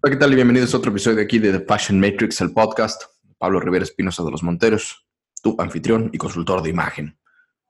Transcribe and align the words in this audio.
Hola, 0.00 0.14
¿qué 0.14 0.20
tal? 0.20 0.32
Y 0.32 0.36
bienvenidos 0.36 0.72
a 0.72 0.76
otro 0.76 0.92
episodio 0.92 1.20
aquí 1.20 1.40
de 1.40 1.58
The 1.58 1.66
Fashion 1.66 1.98
Matrix, 1.98 2.40
el 2.40 2.52
podcast. 2.52 3.02
Pablo 3.36 3.58
Rivera 3.58 3.82
Espinosa 3.82 4.22
de 4.22 4.30
los 4.30 4.44
Monteros, 4.44 5.04
tu 5.42 5.56
anfitrión 5.58 6.10
y 6.12 6.18
consultor 6.18 6.62
de 6.62 6.70
imagen. 6.70 7.18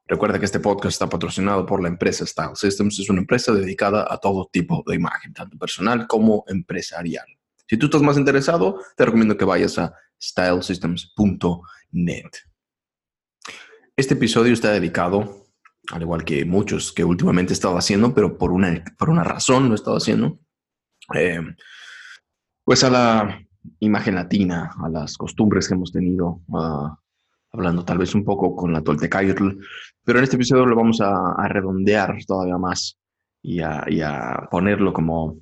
Recuerda 0.06 0.38
que 0.38 0.44
este 0.44 0.60
podcast 0.60 0.92
está 0.92 1.08
patrocinado 1.08 1.64
por 1.64 1.82
la 1.82 1.88
empresa 1.88 2.26
Style 2.26 2.54
Systems. 2.54 2.98
Es 2.98 3.08
una 3.08 3.20
empresa 3.20 3.50
dedicada 3.52 4.06
a 4.10 4.18
todo 4.18 4.46
tipo 4.52 4.84
de 4.86 4.96
imagen, 4.96 5.32
tanto 5.32 5.56
personal 5.56 6.06
como 6.06 6.44
empresarial. 6.48 7.24
Si 7.66 7.78
tú 7.78 7.86
estás 7.86 8.02
más 8.02 8.18
interesado, 8.18 8.78
te 8.94 9.06
recomiendo 9.06 9.38
que 9.38 9.46
vayas 9.46 9.78
a 9.78 9.94
stylesystems.net. 10.20 12.30
Este 13.96 14.12
episodio 14.12 14.52
está 14.52 14.70
dedicado, 14.70 15.46
al 15.92 16.02
igual 16.02 16.26
que 16.26 16.44
muchos 16.44 16.92
que 16.92 17.04
últimamente 17.04 17.54
he 17.54 17.56
estado 17.56 17.78
haciendo, 17.78 18.14
pero 18.14 18.36
por 18.36 18.52
una, 18.52 18.84
por 18.98 19.08
una 19.08 19.24
razón 19.24 19.68
lo 19.68 19.72
he 19.72 19.76
estado 19.76 19.96
haciendo, 19.96 20.38
eh, 21.14 21.40
pues 22.68 22.84
a 22.84 22.90
la 22.90 23.40
imagen 23.80 24.16
latina, 24.16 24.70
a 24.78 24.90
las 24.90 25.16
costumbres 25.16 25.66
que 25.66 25.72
hemos 25.72 25.90
tenido, 25.90 26.42
hablando 27.50 27.82
tal 27.82 27.96
vez 27.96 28.14
un 28.14 28.22
poco 28.24 28.54
con 28.54 28.74
la 28.74 28.82
Toltecayotl, 28.82 29.58
pero 30.04 30.18
en 30.18 30.24
este 30.24 30.36
episodio 30.36 30.66
lo 30.66 30.76
vamos 30.76 31.00
a, 31.00 31.48
redondear 31.48 32.18
todavía 32.26 32.58
más 32.58 32.98
y 33.40 33.60
a, 33.60 34.46
ponerlo 34.50 34.92
como 34.92 35.38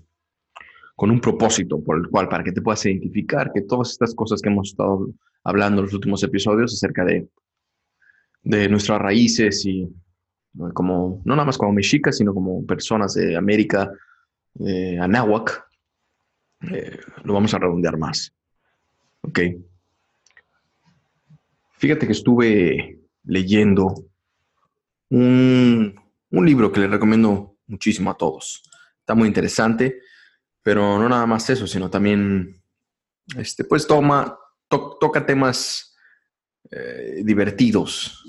con 0.94 1.10
un 1.10 1.20
propósito 1.20 1.82
por 1.82 1.96
el 1.96 2.08
cual, 2.10 2.28
para 2.28 2.44
que 2.44 2.52
te 2.52 2.62
puedas 2.62 2.86
identificar 2.86 3.50
que 3.52 3.62
todas 3.62 3.90
estas 3.90 4.14
cosas 4.14 4.40
que 4.40 4.48
hemos 4.48 4.68
estado 4.68 5.08
hablando 5.42 5.80
en 5.80 5.86
los 5.86 5.94
últimos 5.94 6.22
episodios 6.22 6.74
acerca 6.74 7.04
de, 7.04 7.28
de 8.44 8.68
nuestras 8.68 9.00
raíces 9.00 9.66
y 9.66 9.92
como, 10.74 11.22
no 11.24 11.34
nada 11.34 11.46
más 11.46 11.58
como 11.58 11.72
mexicas, 11.72 12.18
sino 12.18 12.32
como 12.32 12.64
personas 12.64 13.14
de 13.14 13.36
América, 13.36 13.90
eh, 14.60 14.96
Anáhuac, 15.00 15.65
eh, 16.62 16.98
lo 17.24 17.34
vamos 17.34 17.54
a 17.54 17.58
redondear 17.58 17.98
más. 17.98 18.32
Ok. 19.22 19.40
Fíjate 21.78 22.06
que 22.06 22.12
estuve 22.12 23.00
leyendo 23.24 23.94
un, 25.10 25.94
libro 26.30 26.72
que 26.72 26.80
le 26.80 26.88
recomiendo 26.88 27.56
muchísimo 27.66 28.10
a 28.10 28.16
todos. 28.16 28.62
Está 29.00 29.14
muy 29.14 29.28
interesante, 29.28 30.00
pero 30.62 30.98
no 30.98 31.08
nada 31.08 31.26
más 31.26 31.48
eso, 31.50 31.66
sino 31.66 31.90
también, 31.90 32.62
este, 33.36 33.64
pues 33.64 33.86
toma, 33.86 34.38
toca 34.68 35.26
temas 35.26 35.96
eh, 36.70 37.22
divertidos, 37.24 38.24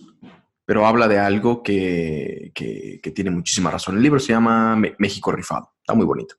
pero 0.65 0.85
habla 0.85 1.07
de 1.07 1.19
algo 1.19 1.63
que, 1.63 2.51
que, 2.53 3.11
tiene 3.15 3.31
muchísima 3.31 3.71
razón. 3.71 3.95
El 3.95 4.03
libro 4.03 4.19
se 4.19 4.33
llama 4.33 4.75
México 4.99 5.31
Rifado. 5.31 5.71
Está 5.79 5.93
muy 5.93 6.05
bonito. 6.05 6.35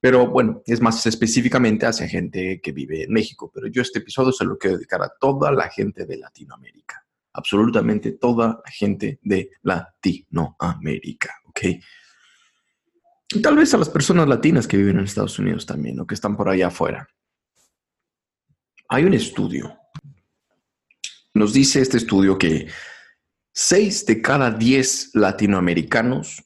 Pero 0.00 0.26
bueno, 0.26 0.62
es 0.66 0.80
más 0.80 1.04
específicamente 1.06 1.86
hacia 1.86 2.08
gente 2.08 2.60
que 2.60 2.72
vive 2.72 3.04
en 3.04 3.12
México. 3.12 3.50
Pero 3.54 3.66
yo 3.68 3.82
este 3.82 4.00
episodio 4.00 4.32
se 4.32 4.44
lo 4.44 4.58
quiero 4.58 4.76
dedicar 4.76 5.02
a 5.02 5.12
toda 5.20 5.50
la 5.52 5.68
gente 5.68 6.06
de 6.06 6.16
Latinoamérica. 6.18 7.04
Absolutamente 7.32 8.12
toda 8.12 8.60
la 8.64 8.70
gente 8.70 9.18
de 9.22 9.50
Latinoamérica. 9.62 11.34
¿Ok? 11.46 11.60
Y 13.34 13.42
tal 13.42 13.56
vez 13.56 13.74
a 13.74 13.78
las 13.78 13.88
personas 13.88 14.28
latinas 14.28 14.68
que 14.68 14.76
viven 14.76 14.98
en 14.98 15.04
Estados 15.04 15.38
Unidos 15.38 15.66
también 15.66 15.98
o 15.98 16.06
que 16.06 16.14
están 16.14 16.36
por 16.36 16.48
allá 16.48 16.68
afuera. 16.68 17.08
Hay 18.88 19.04
un 19.04 19.14
estudio. 19.14 19.76
Nos 21.34 21.52
dice 21.52 21.80
este 21.80 21.96
estudio 21.96 22.38
que 22.38 22.68
6 23.52 24.06
de 24.06 24.22
cada 24.22 24.50
10 24.50 25.10
latinoamericanos 25.14 26.45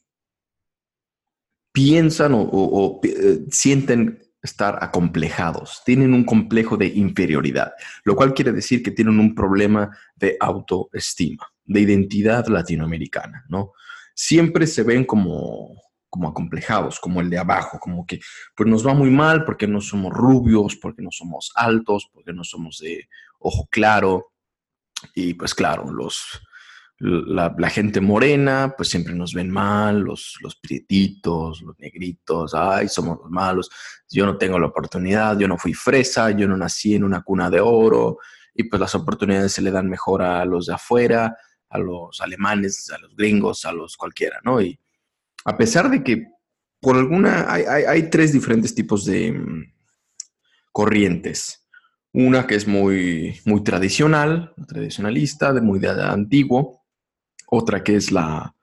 piensan 1.73 2.33
o, 2.35 3.01
eh, 3.03 3.41
sienten 3.51 4.21
estar 4.43 4.79
acomplejados, 4.83 5.83
tienen 5.85 6.15
un 6.15 6.25
complejo 6.25 6.77
de 6.77 6.87
inferioridad, 6.87 7.73
lo 8.05 8.17
cual 8.17 8.33
quiere 8.33 8.53
decir 8.53 8.83
que 8.83 8.91
tienen 8.91 9.21
un 9.21 9.35
problema 9.35 9.97
de 10.17 10.37
autoestima, 10.41 11.47
de 11.65 11.81
identidad 11.81 12.47
latinoamericana, 12.47 13.45
¿no? 13.49 13.73
Siempre 14.15 14.67
se 14.67 14.83
ven 14.83 15.05
como, 15.05 15.75
como 16.09 16.29
acomplejados, 16.29 16.99
como 16.99 17.21
el 17.21 17.29
de 17.29 17.39
abajo, 17.39 17.79
como 17.79 18.07
que 18.07 18.21
pues 18.57 18.69
nos 18.69 18.87
va 18.87 18.95
muy 18.95 19.11
mal 19.11 19.45
porque 19.45 19.67
no 19.67 19.81
somos 19.81 20.13
rubios, 20.13 20.77
porque 20.77 21.03
no 21.03 21.11
somos 21.11 21.53
altos, 21.55 22.09
porque 22.13 22.33
no 22.33 22.43
somos 22.43 22.79
de 22.79 23.09
ojo 23.39 23.69
claro, 23.71 24.33
y 25.15 25.35
pues 25.35 25.55
claro, 25.55 25.91
los, 25.91 26.41
la, 27.01 27.71
gente 27.71 28.01
morena, 28.01 28.75
pues 28.77 28.91
siempre 28.91 29.15
nos 29.15 29.33
ven 29.33 29.51
mal, 29.51 30.01
los, 30.01 30.37
los 30.43 30.57
prietitos, 30.57 31.63
los 31.63 31.79
negritos, 31.79 32.55
ay, 32.55 32.89
somos 32.89 33.19
los 33.23 33.31
malos, 33.31 33.71
yo 34.11 34.27
no 34.27 34.37
tengo 34.37 34.59
la 34.59 34.67
oportunidad, 34.67 35.39
yo 35.39 35.49
no 35.49 35.57
fui 35.57 35.73
fresa, 35.73 36.31
yo 36.31 36.47
no 36.47 36.59
nací 36.59 36.95
en 36.95 37.05
una 37.05 37.23
cuna 37.23 37.49
de 37.49 37.61
oro, 37.61 38.19
y 38.55 38.65
pues 38.65 38.79
las 38.79 38.95
oportunidades 38.95 39.53
se 39.53 39.63
le 39.63 39.71
dan 39.71 39.89
mejor 39.89 40.21
a 40.21 40.45
los 40.45 40.67
de 40.67 40.75
afuera, 40.75 41.37
a 41.71 41.79
los 41.79 42.21
alemanes, 42.21 42.91
a 42.91 42.99
los 42.99 43.17
gringos, 43.17 43.65
a 43.65 43.73
los 43.73 43.97
cualquiera, 43.97 44.39
¿no? 44.45 44.61
Y 44.61 44.79
a 45.47 45.57
pesar 45.57 45.91
de 45.91 46.05
que 46.05 46.27
por 46.81 46.97
alguna, 46.97 47.51
hay, 47.51 47.63
hay 47.65 48.11
tres 48.11 48.33
diferentes 48.33 48.75
tipos 48.75 49.07
de 49.07 49.33
mm, 49.33 49.73
corrientes. 50.73 51.67
Una 52.13 52.47
que 52.47 52.57
es 52.57 52.67
muy, 52.67 53.41
muy 53.45 53.63
tradicional, 53.63 54.53
tradicionalista, 54.67 55.53
de 55.53 55.61
muy 55.61 55.79
de 55.79 55.91
antiguo, 55.91 56.80
otra 57.51 57.83
que 57.83 57.97
es 57.97 58.13
la, 58.13 58.55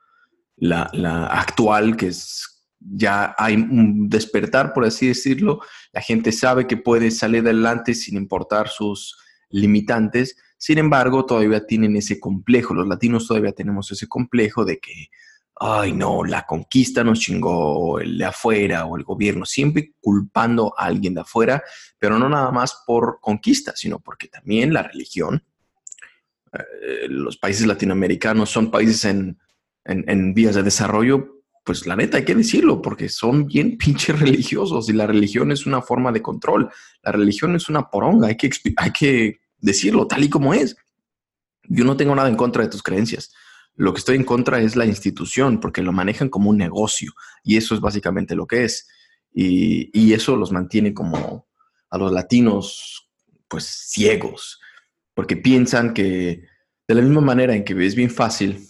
la, 0.56 1.28
actual, 1.28 1.96
que 1.96 2.08
es 2.08 2.54
ya 2.80 3.36
hay 3.38 3.56
un 3.56 4.08
despertar, 4.08 4.74
por 4.74 4.86
así 4.86 5.08
decirlo. 5.08 5.62
La 5.92 6.02
gente 6.02 6.32
sabe 6.32 6.68
que 6.68 6.78
puede 6.78 7.12
salir 7.12 7.42
adelante 7.42 7.94
sin 7.94 8.18
importar 8.18 8.70
sus 8.70 9.18
limitantes. 9.50 10.38
Sin 10.58 10.78
embargo, 10.78 11.26
todavía 11.26 11.66
tienen 11.66 11.96
ese 11.96 12.20
complejo. 12.20 12.74
Los 12.74 12.88
latinos 12.88 13.28
todavía 13.28 13.52
tenemos 13.52 13.92
ese 13.92 14.08
complejo 14.08 14.64
de 14.64 14.80
que, 14.80 15.08
ay, 15.56 15.92
no, 15.92 16.24
la 16.24 16.46
conquista 16.46 17.04
nos 17.04 17.20
chingó, 17.20 18.00
el 18.00 18.18
de 18.18 18.26
afuera 18.26 18.86
o 18.86 18.96
el 18.96 19.04
gobierno, 19.04 19.46
siempre 19.46 19.94
culpando 20.00 20.74
a 20.78 20.86
alguien 20.86 21.16
de 21.16 21.22
afuera, 21.22 21.64
pero 22.00 22.18
no 22.20 22.30
nada 22.30 22.52
más 22.52 22.84
por 22.86 23.20
conquista, 23.20 23.74
sino 23.76 24.00
porque 24.00 24.28
también 24.28 24.72
la 24.72 24.84
religión 24.84 25.44
eh, 26.54 27.08
los 27.10 27.38
países 27.38 27.68
latinoamericanos 27.68 28.50
son 28.50 28.72
países 28.72 29.06
en, 29.06 29.38
vías 30.34 30.56
de 30.56 30.64
desarrollo, 30.64 31.44
pues 31.64 31.88
la 31.88 31.96
neta 31.96 32.18
hay 32.18 32.26
que 32.26 32.36
decirlo, 32.36 32.82
porque 32.82 33.10
son 33.10 33.46
bien 33.46 33.78
pinches 33.80 34.20
religiosos 34.20 34.90
y 34.90 34.94
la 34.94 35.08
religión 35.08 35.52
es 35.52 35.66
una 35.66 35.82
forma 35.82 36.12
de 36.12 36.22
control. 36.22 36.70
La 37.04 37.12
religión 37.12 37.56
es 37.56 37.70
una 37.70 37.90
poronga, 37.90 38.28
hay 38.28 38.38
que, 38.38 38.50
hay 38.78 38.92
que 38.92 39.40
decirlo 39.60 40.08
tal 40.08 40.24
y 40.24 40.30
como 40.30 40.54
es. 40.54 40.76
Yo 41.64 41.84
no 41.84 41.98
tengo 41.98 42.16
nada 42.16 42.30
en 42.30 42.38
contra 42.38 42.64
de 42.64 42.70
tus 42.70 42.84
creencias. 42.84 43.34
Lo 43.76 43.94
que 43.94 44.00
estoy 44.00 44.16
en 44.16 44.24
contra 44.24 44.60
es 44.60 44.76
la 44.76 44.86
institución, 44.86 45.60
porque 45.60 45.84
lo 45.84 45.92
manejan 45.92 46.30
como 46.30 46.50
un 46.50 46.58
negocio 46.58 47.14
y 47.44 47.58
eso 47.58 47.76
es 47.76 47.82
básicamente 47.82 48.36
lo 48.36 48.48
que 48.48 48.64
es. 48.64 48.88
Y, 49.34 49.90
y 49.94 50.14
eso 50.14 50.36
los 50.36 50.52
mantiene 50.52 50.94
como 50.94 51.48
a 51.90 51.98
los 51.98 52.12
latinos, 52.12 53.10
pues 53.48 53.66
ciegos 53.66 54.60
porque 55.18 55.36
piensan 55.36 55.96
que 55.96 56.44
de 56.88 56.94
la 56.94 57.02
misma 57.02 57.22
manera 57.22 57.56
en 57.56 57.66
que 57.66 57.74
es 57.84 57.96
bien 57.96 58.12
fácil 58.12 58.68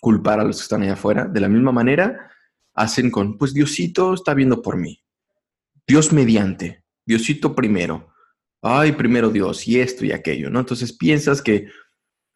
culpar 0.00 0.40
a 0.40 0.44
los 0.44 0.56
que 0.56 0.62
están 0.62 0.82
allá 0.82 0.94
afuera, 0.94 1.26
de 1.26 1.38
la 1.38 1.50
misma 1.50 1.70
manera 1.70 2.30
hacen 2.72 3.10
con, 3.10 3.36
pues 3.36 3.52
Diosito 3.52 4.14
está 4.14 4.32
viendo 4.32 4.62
por 4.62 4.78
mí. 4.78 5.04
Dios 5.86 6.10
mediante, 6.10 6.82
Diosito 7.04 7.54
primero. 7.54 8.10
Ay, 8.62 8.92
primero 8.92 9.28
Dios 9.28 9.68
y 9.68 9.80
esto 9.80 10.06
y 10.06 10.12
aquello, 10.12 10.48
¿no? 10.48 10.60
Entonces 10.60 10.96
piensas 10.96 11.42
que 11.42 11.68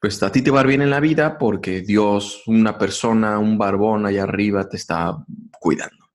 pues 0.03 0.23
a 0.23 0.31
ti 0.31 0.43
te 0.43 0.50
va 0.50 0.62
bien 0.62 0.83
en 0.83 0.91
la 0.91 1.00
vida 1.00 1.38
porque 1.38 1.81
Dios, 1.81 2.43
una 2.47 2.77
persona, 2.77 3.38
un 3.38 3.56
barbón 3.56 4.05
allá 4.05 4.25
arriba 4.25 4.69
te 4.69 4.77
está 4.77 5.17
cuidando. 5.59 6.11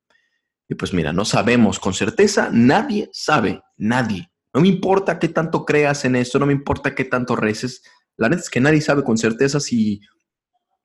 Y 0.69 0.75
pues 0.75 0.93
mira, 0.93 1.11
no 1.11 1.25
sabemos 1.25 1.79
con 1.79 1.95
certeza, 1.95 2.51
nadie 2.51 3.09
sabe, 3.11 3.63
nadie 3.77 4.30
no 4.53 4.61
me 4.61 4.67
importa 4.67 5.19
qué 5.19 5.29
tanto 5.29 5.65
creas 5.65 6.03
en 6.05 6.15
esto, 6.15 6.39
no 6.39 6.45
me 6.45 6.53
importa 6.53 6.93
qué 6.93 7.05
tanto 7.05 7.35
reces. 7.35 7.83
La 8.17 8.29
neta 8.29 8.41
es 8.41 8.49
que 8.49 8.59
nadie 8.59 8.81
sabe 8.81 9.03
con 9.03 9.17
certeza 9.17 9.59
si 9.59 10.01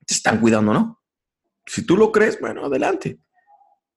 te 0.06 0.14
están 0.14 0.40
cuidando 0.40 0.70
o 0.70 0.74
no. 0.74 1.02
Si 1.66 1.84
tú 1.84 1.96
lo 1.96 2.12
crees, 2.12 2.40
bueno, 2.40 2.64
adelante. 2.64 3.18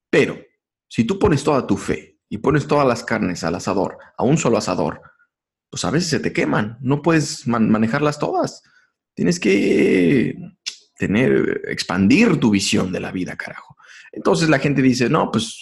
Pero 0.10 0.40
si 0.88 1.04
tú 1.04 1.20
pones 1.20 1.44
toda 1.44 1.68
tu 1.68 1.78
fe 1.78 2.20
y 2.28 2.40
pones 2.40 2.68
todas 2.68 2.88
las 2.88 3.04
carnes 3.04 3.44
al 3.44 3.56
asador, 3.56 3.98
a 4.18 4.24
un 4.24 4.38
solo 4.38 4.58
asador, 4.58 5.02
pues 5.70 5.86
a 5.86 5.92
veces 5.92 6.10
se 6.10 6.20
te 6.20 6.34
queman. 6.34 6.78
No 6.82 7.04
puedes 7.04 7.48
manejarlas 7.48 8.18
todas. 8.18 8.64
Tienes 9.14 9.40
que 9.40 10.36
tener, 10.96 11.62
expandir 11.68 12.40
tu 12.40 12.50
visión 12.50 12.92
de 12.92 13.00
la 13.00 13.12
vida, 13.12 13.36
carajo. 13.38 13.78
Entonces 14.12 14.50
la 14.50 14.58
gente 14.58 14.82
dice, 14.82 15.10
no, 15.10 15.30
pues 15.32 15.60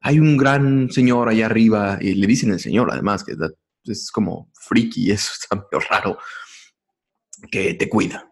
hay 0.00 0.18
un 0.18 0.36
gran 0.36 0.90
señor 0.90 1.28
allá 1.28 1.46
arriba, 1.46 1.98
y 2.00 2.14
le 2.14 2.26
dicen 2.26 2.50
el 2.52 2.60
señor 2.60 2.90
además, 2.90 3.24
que 3.24 3.34
es 3.84 4.10
como 4.10 4.50
friki, 4.54 5.10
eso 5.12 5.32
está 5.40 5.56
medio 5.56 5.84
raro, 5.88 6.18
que 7.50 7.74
te 7.74 7.88
cuida. 7.88 8.28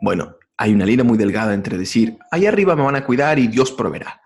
Bueno, 0.00 0.36
hay 0.56 0.72
una 0.72 0.86
línea 0.86 1.04
muy 1.04 1.18
delgada 1.18 1.54
entre 1.54 1.78
decir, 1.78 2.18
allá 2.30 2.48
arriba 2.48 2.76
me 2.76 2.82
van 2.82 2.96
a 2.96 3.04
cuidar 3.04 3.38
y 3.38 3.48
Dios 3.48 3.72
proveerá. 3.72 4.20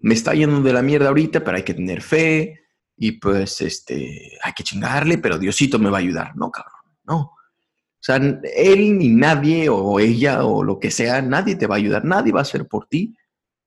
Me 0.00 0.14
está 0.14 0.32
yendo 0.32 0.60
de 0.62 0.72
la 0.72 0.82
mierda 0.82 1.08
ahorita, 1.08 1.44
pero 1.44 1.56
hay 1.56 1.64
que 1.64 1.74
tener 1.74 2.02
fe, 2.02 2.68
y 3.00 3.12
pues 3.12 3.60
este, 3.60 4.36
hay 4.42 4.52
que 4.52 4.64
chingarle, 4.64 5.18
pero 5.18 5.38
Diosito 5.38 5.78
me 5.78 5.88
va 5.88 5.98
a 5.98 6.00
ayudar. 6.00 6.36
No, 6.36 6.50
cabrón, 6.50 6.96
no. 7.04 7.16
O 7.16 8.00
sea, 8.00 8.16
él 8.16 8.98
ni 8.98 9.08
nadie 9.08 9.68
o 9.68 9.98
ella 10.00 10.44
o 10.44 10.62
lo 10.64 10.78
que 10.78 10.90
sea, 10.90 11.22
nadie 11.22 11.56
te 11.56 11.66
va 11.66 11.76
a 11.76 11.78
ayudar, 11.78 12.04
nadie 12.04 12.32
va 12.32 12.40
a 12.40 12.42
hacer 12.42 12.66
por 12.66 12.86
ti 12.86 13.16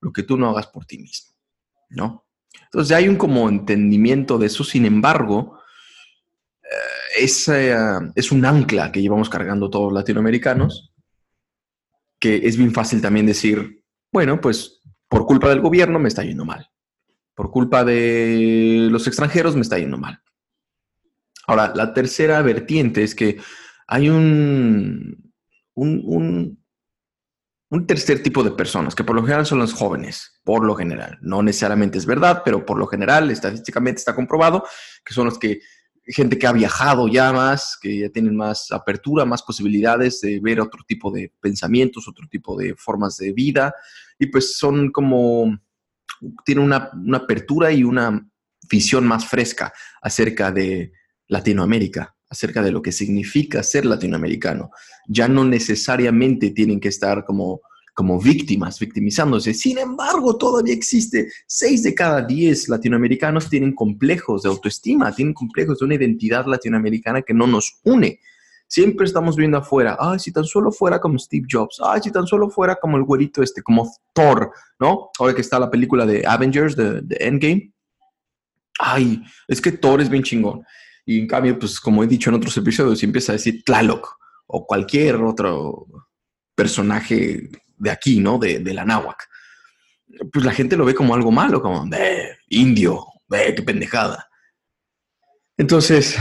lo 0.00 0.12
que 0.12 0.22
tú 0.22 0.36
no 0.36 0.50
hagas 0.50 0.66
por 0.66 0.84
ti 0.84 0.98
mismo, 0.98 1.32
¿no? 1.90 2.26
Entonces 2.72 2.96
hay 2.96 3.08
un 3.08 3.16
como 3.16 3.48
entendimiento 3.48 4.38
de 4.38 4.46
eso, 4.46 4.64
sin 4.64 4.86
embargo, 4.86 5.58
eh, 6.62 7.22
es, 7.24 7.48
es 7.48 8.32
un 8.32 8.44
ancla 8.44 8.90
que 8.90 9.02
llevamos 9.02 9.28
cargando 9.28 9.68
todos 9.68 9.92
los 9.92 10.00
latinoamericanos, 10.00 10.94
que 12.18 12.36
es 12.46 12.56
bien 12.56 12.72
fácil 12.72 13.02
también 13.02 13.26
decir, 13.26 13.84
bueno, 14.10 14.40
pues 14.40 14.80
por 15.08 15.26
culpa 15.26 15.48
del 15.50 15.60
gobierno 15.60 15.98
me 15.98 16.08
está 16.08 16.22
yendo 16.24 16.44
mal 16.44 16.72
por 17.34 17.50
culpa 17.50 17.84
de 17.84 18.88
los 18.90 19.06
extranjeros 19.06 19.54
me 19.54 19.62
está 19.62 19.78
yendo 19.78 19.98
mal. 19.98 20.22
Ahora, 21.46 21.72
la 21.74 21.92
tercera 21.92 22.40
vertiente 22.42 23.02
es 23.02 23.14
que 23.14 23.38
hay 23.86 24.08
un, 24.08 25.32
un, 25.74 26.61
tercer 27.86 28.22
tipo 28.22 28.42
de 28.44 28.50
personas, 28.50 28.94
que 28.94 29.04
por 29.04 29.16
lo 29.16 29.22
general 29.22 29.46
son 29.46 29.58
los 29.58 29.72
jóvenes, 29.72 30.40
por 30.44 30.64
lo 30.64 30.74
general. 30.74 31.18
No 31.22 31.42
necesariamente 31.42 31.98
es 31.98 32.06
verdad, 32.06 32.42
pero 32.44 32.66
por 32.66 32.78
lo 32.78 32.86
general, 32.86 33.30
estadísticamente 33.30 33.98
está 33.98 34.14
comprobado, 34.14 34.64
que 35.04 35.14
son 35.14 35.26
los 35.26 35.38
que, 35.38 35.60
gente 36.04 36.38
que 36.38 36.46
ha 36.46 36.52
viajado 36.52 37.08
ya 37.08 37.32
más, 37.32 37.78
que 37.80 38.00
ya 38.00 38.08
tienen 38.10 38.36
más 38.36 38.70
apertura, 38.72 39.24
más 39.24 39.42
posibilidades 39.42 40.20
de 40.20 40.40
ver 40.40 40.60
otro 40.60 40.84
tipo 40.86 41.10
de 41.10 41.32
pensamientos, 41.40 42.08
otro 42.08 42.26
tipo 42.28 42.56
de 42.56 42.74
formas 42.76 43.16
de 43.16 43.32
vida, 43.32 43.74
y 44.18 44.26
pues 44.26 44.56
son 44.58 44.90
como 44.90 45.56
tiene 46.44 46.60
una, 46.60 46.90
apertura 47.14 47.72
y 47.72 47.84
una 47.84 48.28
visión 48.70 49.06
más 49.06 49.26
fresca 49.26 49.72
acerca 50.00 50.52
de 50.52 50.92
Latinoamérica, 51.28 52.14
acerca 52.32 52.62
de 52.62 52.72
lo 52.72 52.80
que 52.80 52.92
significa 52.92 53.62
ser 53.62 53.84
latinoamericano. 53.84 54.70
Ya 55.06 55.28
no 55.28 55.44
necesariamente 55.44 56.50
tienen 56.50 56.80
que 56.80 56.88
estar 56.88 57.26
como, 57.26 57.60
como 57.94 58.18
víctimas, 58.18 58.78
victimizándose. 58.78 59.52
Sin 59.52 59.76
embargo, 59.76 60.38
todavía 60.38 60.72
existe. 60.72 61.28
Seis 61.46 61.82
de 61.82 61.94
cada 61.94 62.22
diez 62.22 62.70
latinoamericanos 62.70 63.50
tienen 63.50 63.74
complejos 63.74 64.42
de 64.42 64.48
autoestima, 64.48 65.14
tienen 65.14 65.34
complejos 65.34 65.78
de 65.78 65.84
una 65.84 65.94
identidad 65.94 66.46
latinoamericana 66.46 67.20
que 67.20 67.34
no 67.34 67.46
nos 67.46 67.80
une. 67.84 68.18
Siempre 68.66 69.04
estamos 69.04 69.36
viendo 69.36 69.58
afuera, 69.58 69.98
ay, 70.00 70.18
si 70.18 70.32
tan 70.32 70.44
solo 70.44 70.72
fuera 70.72 70.98
como 70.98 71.18
Steve 71.18 71.46
Jobs, 71.46 71.78
ay, 71.84 72.00
si 72.02 72.10
tan 72.10 72.26
solo 72.26 72.48
fuera 72.48 72.76
como 72.76 72.96
el 72.96 73.02
güerito 73.02 73.42
este, 73.42 73.62
como 73.62 73.86
Thor, 74.14 74.50
¿no? 74.80 75.10
Ahora 75.18 75.34
que 75.34 75.42
está 75.42 75.58
la 75.58 75.70
película 75.70 76.06
de 76.06 76.26
Avengers, 76.26 76.74
de, 76.74 77.02
Endgame. 77.20 77.74
Ay, 78.78 79.22
es 79.46 79.60
que 79.60 79.72
Thor 79.72 80.00
es 80.00 80.08
bien 80.08 80.22
chingón. 80.22 80.62
Y 81.04 81.20
en 81.20 81.26
cambio, 81.26 81.58
pues 81.58 81.80
como 81.80 82.04
he 82.04 82.06
dicho 82.06 82.30
en 82.30 82.36
otros 82.36 82.56
episodios, 82.56 82.98
si 82.98 83.06
empieza 83.06 83.32
a 83.32 83.36
decir 83.36 83.62
Tlaloc 83.64 84.18
o 84.46 84.66
cualquier 84.66 85.16
otro 85.16 85.86
personaje 86.54 87.50
de 87.76 87.90
aquí, 87.90 88.20
¿no? 88.20 88.38
De, 88.38 88.60
de 88.60 88.74
la 88.74 88.84
náhuac. 88.84 89.28
Pues 90.32 90.44
la 90.44 90.52
gente 90.52 90.76
lo 90.76 90.84
ve 90.84 90.94
como 90.94 91.14
algo 91.14 91.30
malo, 91.30 91.60
como, 91.60 91.88
ve, 91.88 92.36
indio, 92.48 93.04
ve, 93.28 93.54
qué 93.54 93.62
pendejada. 93.62 94.28
Entonces, 95.56 96.16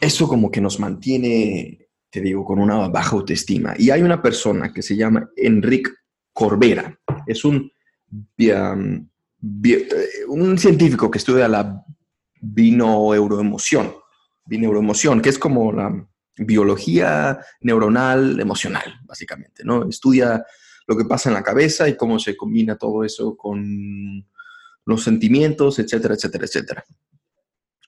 eso 0.00 0.26
como 0.26 0.50
que 0.50 0.60
nos 0.60 0.80
mantiene, 0.80 1.88
te 2.10 2.20
digo, 2.20 2.44
con 2.44 2.58
una 2.58 2.88
baja 2.88 3.16
autoestima. 3.16 3.74
Y 3.78 3.90
hay 3.90 4.02
una 4.02 4.22
persona 4.22 4.72
que 4.72 4.82
se 4.82 4.96
llama 4.96 5.28
Enrique 5.36 5.90
Corbera. 6.32 6.98
Es 7.26 7.44
un, 7.44 7.70
um, 8.38 9.08
un 10.28 10.58
científico 10.58 11.10
que 11.10 11.18
estudia 11.18 11.48
la 11.48 11.84
bineuroemoción, 12.40 13.94
bineuroemoción, 14.50 15.22
que 15.22 15.28
es 15.28 15.38
como 15.38 15.72
la 15.72 16.06
biología 16.36 17.38
neuronal 17.60 18.40
emocional, 18.40 19.00
básicamente, 19.04 19.62
¿no? 19.64 19.88
Estudia 19.88 20.44
lo 20.86 20.96
que 20.96 21.04
pasa 21.04 21.30
en 21.30 21.34
la 21.34 21.42
cabeza 21.42 21.88
y 21.88 21.96
cómo 21.96 22.18
se 22.18 22.36
combina 22.36 22.76
todo 22.76 23.04
eso 23.04 23.36
con 23.36 24.26
los 24.84 25.04
sentimientos, 25.04 25.78
etcétera, 25.78 26.14
etcétera, 26.14 26.44
etcétera. 26.44 26.84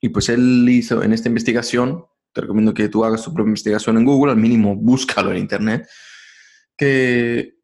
Y 0.01 0.11
pues 0.11 0.29
él 0.29 0.69
hizo 0.69 1.03
en 1.03 1.13
esta 1.13 1.29
investigación, 1.29 2.05
te 2.33 2.43
recomiendo 2.43 2.73
que 2.73 2.89
tú 2.89 3.05
hagas 3.05 3.25
tu 3.25 3.35
propia 3.35 3.51
investigación 3.51 3.99
en 3.99 4.05
Google, 4.05 4.33
al 4.33 4.39
mínimo 4.39 4.77
búscalo 4.77 5.33
en 5.33 5.39
Internet, 5.39 5.89
que 6.77 7.57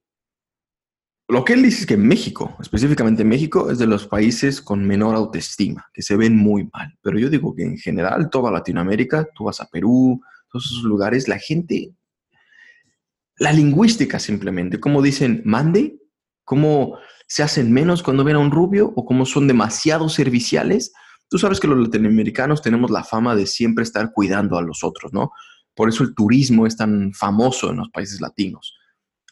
lo 1.28 1.44
que 1.44 1.52
él 1.52 1.62
dice 1.62 1.80
es 1.80 1.86
que 1.86 1.96
México, 1.96 2.56
específicamente 2.60 3.24
México, 3.24 3.70
es 3.70 3.78
de 3.78 3.86
los 3.86 4.06
países 4.06 4.60
con 4.60 4.86
menor 4.86 5.14
autoestima, 5.14 5.86
que 5.92 6.02
se 6.02 6.16
ven 6.16 6.36
muy 6.36 6.68
mal. 6.72 6.96
Pero 7.02 7.18
yo 7.18 7.28
digo 7.28 7.54
que 7.54 7.62
en 7.62 7.78
general, 7.78 8.30
toda 8.30 8.50
Latinoamérica, 8.50 9.28
tú 9.34 9.44
vas 9.44 9.60
a 9.60 9.68
Perú, 9.68 10.20
todos 10.50 10.66
esos 10.66 10.84
lugares, 10.84 11.28
la 11.28 11.38
gente, 11.38 11.92
la 13.36 13.52
lingüística 13.52 14.18
simplemente, 14.18 14.80
como 14.80 15.02
dicen, 15.02 15.42
mande, 15.44 15.98
cómo 16.44 16.98
se 17.26 17.42
hacen 17.42 17.72
menos 17.72 18.02
cuando 18.02 18.24
ven 18.24 18.36
a 18.36 18.40
un 18.40 18.50
rubio 18.50 18.92
o 18.96 19.04
cómo 19.04 19.26
son 19.26 19.46
demasiado 19.46 20.08
serviciales 20.08 20.92
Tú 21.28 21.38
sabes 21.38 21.60
que 21.60 21.68
los 21.68 21.78
latinoamericanos 21.78 22.62
tenemos 22.62 22.90
la 22.90 23.04
fama 23.04 23.36
de 23.36 23.46
siempre 23.46 23.84
estar 23.84 24.12
cuidando 24.12 24.56
a 24.56 24.62
los 24.62 24.82
otros, 24.82 25.12
¿no? 25.12 25.32
Por 25.74 25.88
eso 25.88 26.02
el 26.02 26.14
turismo 26.14 26.66
es 26.66 26.76
tan 26.76 27.12
famoso 27.12 27.70
en 27.70 27.76
los 27.76 27.90
países 27.90 28.20
latinos. 28.20 28.76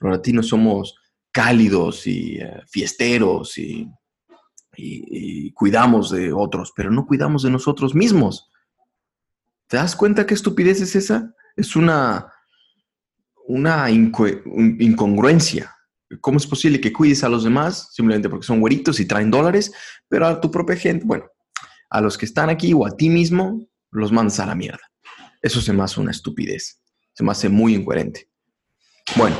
Los 0.00 0.12
latinos 0.12 0.48
somos 0.48 0.94
cálidos 1.36 2.06
y 2.06 2.38
eh, 2.38 2.62
fiesteros 2.66 3.58
y, 3.58 3.92
cuidamos 5.54 6.10
de 6.10 6.32
otros, 6.34 6.72
pero 6.76 6.90
no 6.90 7.06
cuidamos 7.06 7.42
de 7.42 7.50
nosotros 7.50 7.94
mismos. 7.94 8.50
¿Te 9.68 9.78
das 9.78 9.96
cuenta 9.96 10.26
qué 10.26 10.34
estupidez 10.34 10.82
es 10.82 10.94
esa? 10.96 11.34
Es 11.56 11.76
una, 11.76 12.30
una 13.46 13.90
incongruencia. 13.90 15.74
¿Cómo 16.20 16.36
es 16.36 16.46
posible 16.46 16.78
que 16.78 16.92
cuides 16.92 17.24
a 17.24 17.30
los 17.30 17.44
demás 17.44 17.88
simplemente 17.94 18.28
porque 18.28 18.46
son 18.46 18.60
güeritos 18.60 19.00
y 19.00 19.06
traen 19.06 19.30
dólares, 19.30 19.72
pero 20.08 20.26
a 20.26 20.40
tu 20.40 20.50
propia 20.50 20.76
gente, 20.76 21.06
bueno, 21.06 21.24
a 21.88 22.02
los 22.02 22.18
que 22.18 22.26
están 22.26 22.50
aquí 22.50 22.74
o 22.74 22.86
a 22.86 22.96
ti 22.96 23.08
mismo, 23.08 23.66
los 23.90 24.12
mandas 24.12 24.40
a 24.40 24.46
la 24.46 24.54
mierda. 24.54 24.90
Eso 25.40 25.62
se 25.62 25.72
me 25.72 25.82
hace 25.82 26.00
una 26.00 26.10
estupidez. 26.10 26.82
Se 27.14 27.24
me 27.24 27.32
hace 27.32 27.48
muy 27.48 27.74
incoherente. 27.74 28.30
Bueno, 29.16 29.36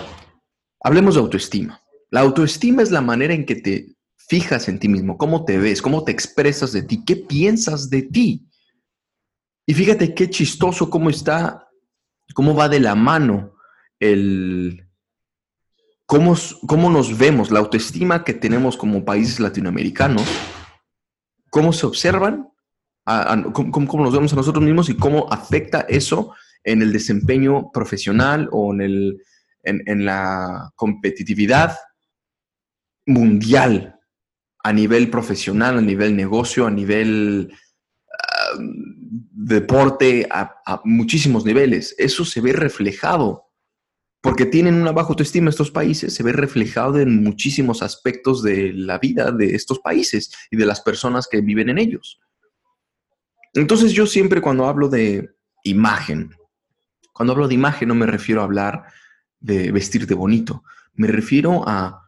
hablemos 0.80 1.14
de 1.14 1.20
autoestima. 1.20 1.82
La 2.10 2.20
autoestima 2.20 2.82
es 2.82 2.90
la 2.90 3.00
manera 3.00 3.34
en 3.34 3.44
que 3.44 3.56
te 3.56 3.96
fijas 4.16 4.68
en 4.68 4.78
ti 4.78 4.88
mismo, 4.88 5.18
cómo 5.18 5.44
te 5.44 5.58
ves, 5.58 5.82
cómo 5.82 6.04
te 6.04 6.12
expresas 6.12 6.72
de 6.72 6.82
ti, 6.82 7.04
qué 7.04 7.16
piensas 7.16 7.90
de 7.90 8.02
ti. 8.02 8.48
Y 9.66 9.74
fíjate 9.74 10.14
qué 10.14 10.30
chistoso 10.30 10.90
cómo 10.90 11.10
está, 11.10 11.68
cómo 12.34 12.54
va 12.54 12.68
de 12.68 12.80
la 12.80 12.94
mano 12.94 13.54
el, 13.98 14.88
cómo, 16.06 16.36
cómo 16.66 16.90
nos 16.90 17.16
vemos, 17.16 17.50
la 17.50 17.60
autoestima 17.60 18.24
que 18.24 18.34
tenemos 18.34 18.76
como 18.76 19.04
países 19.04 19.40
latinoamericanos 19.40 20.24
cómo 21.56 21.72
se 21.72 21.86
observan, 21.86 22.50
cómo, 23.52 24.04
nos 24.04 24.12
vemos 24.12 24.30
a 24.32 24.36
nosotros 24.36 24.62
mismos 24.62 24.90
y 24.90 24.96
cómo 24.96 25.26
afecta 25.32 25.86
eso 25.88 26.34
en 26.62 26.82
el 26.82 26.92
desempeño 26.92 27.70
profesional 27.72 28.50
o 28.52 28.74
en, 28.74 28.82
el, 28.82 29.22
en, 29.62 30.04
la 30.04 30.70
competitividad 30.76 31.74
mundial 33.06 33.98
a 34.62 34.72
nivel 34.72 35.10
profesional, 35.10 35.78
a 35.78 35.80
nivel 35.80 36.16
negocio, 36.16 36.66
a 36.66 36.70
nivel 36.70 37.52
deporte, 39.32 40.26
a, 40.30 40.54
a, 40.66 40.80
muchísimos 40.84 41.44
niveles. 41.44 41.94
Eso 41.98 42.24
se 42.24 42.40
ve 42.40 42.52
reflejado 42.52 43.46
porque 44.26 44.44
tienen 44.44 44.74
una 44.74 44.90
baja 44.90 45.10
autoestima 45.10 45.50
estos 45.50 45.70
países, 45.70 46.12
se 46.12 46.24
ve 46.24 46.32
reflejado 46.32 46.98
en 46.98 47.22
muchísimos 47.22 47.80
aspectos 47.80 48.42
de 48.42 48.72
la 48.72 48.98
vida 48.98 49.30
de 49.30 49.54
estos 49.54 49.78
países 49.78 50.32
y 50.50 50.56
de 50.56 50.66
las 50.66 50.80
personas 50.80 51.28
que 51.30 51.40
viven 51.40 51.68
en 51.68 51.78
ellos. 51.78 52.18
Entonces 53.54 53.92
yo 53.92 54.04
siempre 54.04 54.40
cuando 54.40 54.66
hablo 54.66 54.88
de 54.88 55.30
imagen, 55.62 56.34
cuando 57.12 57.34
hablo 57.34 57.46
de 57.46 57.54
imagen 57.54 57.86
no 57.86 57.94
me 57.94 58.06
refiero 58.06 58.40
a 58.40 58.44
hablar 58.44 58.86
de 59.38 59.70
vestirte 59.70 60.14
bonito, 60.14 60.64
me 60.94 61.06
refiero 61.06 61.62
a 61.66 62.05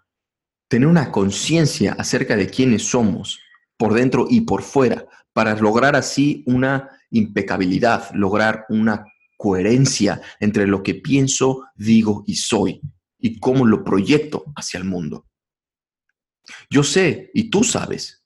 tener 0.68 0.86
una 0.86 1.10
conciencia 1.10 1.94
acerca 1.94 2.36
de 2.36 2.48
quiénes 2.48 2.88
somos 2.88 3.40
por 3.76 3.94
dentro 3.94 4.26
y 4.28 4.42
por 4.42 4.62
fuera, 4.62 5.06
para 5.32 5.54
lograr 5.56 5.96
así 5.96 6.42
una 6.46 6.90
impecabilidad, 7.10 8.10
lograr 8.12 8.66
una 8.68 9.04
coherencia 9.36 10.20
entre 10.40 10.66
lo 10.66 10.82
que 10.82 10.96
pienso, 10.96 11.64
digo 11.76 12.24
y 12.26 12.36
soy 12.36 12.80
y 13.18 13.38
cómo 13.38 13.66
lo 13.66 13.84
proyecto 13.84 14.44
hacia 14.56 14.78
el 14.78 14.84
mundo. 14.84 15.26
Yo 16.70 16.82
sé, 16.82 17.30
y 17.34 17.50
tú 17.50 17.62
sabes, 17.62 18.24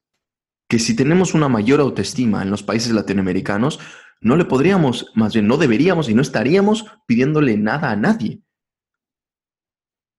que 0.69 0.79
si 0.79 0.97
tenemos 0.97 1.35
una 1.35 1.49
mayor 1.49 1.81
autoestima 1.81 2.43
en 2.43 2.51
los 2.51 2.63
países 2.63 2.93
latinoamericanos, 2.93 3.79
no 4.23 4.37
le 4.37 4.47
podríamos, 4.47 5.11
más 5.15 5.35
bien 5.35 5.47
no 5.47 5.59
deberíamos 5.59 6.09
y 6.09 6.15
no 6.15 6.23
estaríamos 6.23 6.87
pidiéndole 7.07 7.59
nada 7.59 7.91
a 7.91 7.97
nadie. 7.97 8.43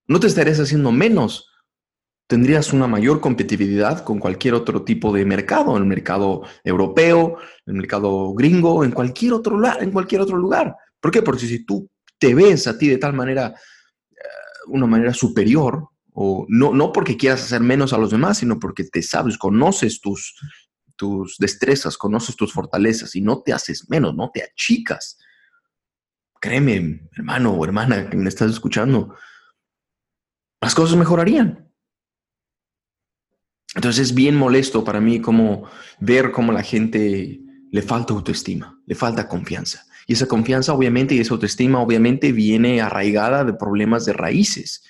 No 0.06 0.20
te 0.20 0.27
estarías 0.27 0.60
haciendo 0.60 0.92
menos 0.92 1.50
tendrías 2.27 2.74
una 2.74 2.88
mayor 2.88 3.20
competitividad 3.20 4.03
con 4.03 4.20
cualquier 4.20 4.53
otro 4.53 4.84
tipo 4.84 5.13
de 5.13 5.25
mercado, 5.25 5.77
el 5.77 5.86
mercado 5.86 6.44
europeo, 6.63 7.38
el 7.65 7.74
mercado 7.74 8.34
gringo, 8.34 8.84
en 8.84 8.92
cualquier 8.92 9.34
otro 9.34 9.58
lugar, 9.58 9.84
en 9.84 9.92
cualquier 9.92 10.22
otro 10.22 10.38
lugar. 10.38 10.75
¿Por 11.00 11.12
qué? 11.12 11.22
Porque 11.22 11.46
si 11.46 11.65
tú 11.65 11.89
te 12.18 12.34
ves 12.34 12.68
a 12.68 12.77
ti 12.77 12.88
de 12.88 12.98
tal 12.98 13.13
manera, 13.13 13.53
eh, 14.12 14.15
una 14.68 14.88
manera 14.88 15.13
superior, 15.13 15.89
o 16.13 16.46
no, 16.48 16.74
no 16.74 16.92
porque 16.92 17.18
quieras 17.18 17.44
hacer 17.44 17.62
menos 17.62 17.92
a 17.92 17.98
los 17.98 18.12
demás, 18.12 18.38
sino 18.38 18.60
porque 18.60 18.84
te 18.84 19.01
sabes, 19.01 19.38
conoces 19.38 20.00
tus, 20.00 20.36
tus 20.96 21.38
destrezas, 21.39 21.98
conoces 21.98 22.36
tus 22.36 22.53
fortalezas 22.53 23.15
y 23.15 23.22
no 23.22 23.42
te 23.42 23.51
haces 23.51 23.89
menos, 23.89 24.15
no 24.15 24.30
te 24.32 24.44
achicas. 24.44 25.18
Créeme, 26.39 27.10
hermano 27.13 27.51
o 27.51 27.65
hermana 27.65 28.10
que 28.10 28.18
me 28.18 28.30
estás 28.30 28.51
escuchando, 28.51 29.15
las 30.62 30.75
cosas 30.75 30.98
mejorarían. 30.98 31.73
Entonces 33.75 34.08
es 34.08 34.13
bien 34.13 34.36
molesto 34.36 34.84
para 34.84 35.01
mí 35.01 35.20
como 35.20 35.63
ver 36.00 36.32
cómo 36.32 36.51
la 36.51 36.63
gente 36.63 37.42
le 37.72 37.82
falta 37.82 38.13
autoestima, 38.13 38.80
le 38.86 38.96
falta 38.96 39.27
confianza. 39.27 39.86
Y 40.06 40.13
esa 40.13 40.27
confianza 40.27 40.74
obviamente 40.74 41.15
y 41.15 41.20
esa 41.20 41.34
autoestima 41.34 41.82
obviamente 41.82 42.32
viene 42.32 42.82
arraigada 42.82 43.44
de 43.44 43.53
problemas 43.53 44.06
de 44.06 44.13
raíces, 44.13 44.84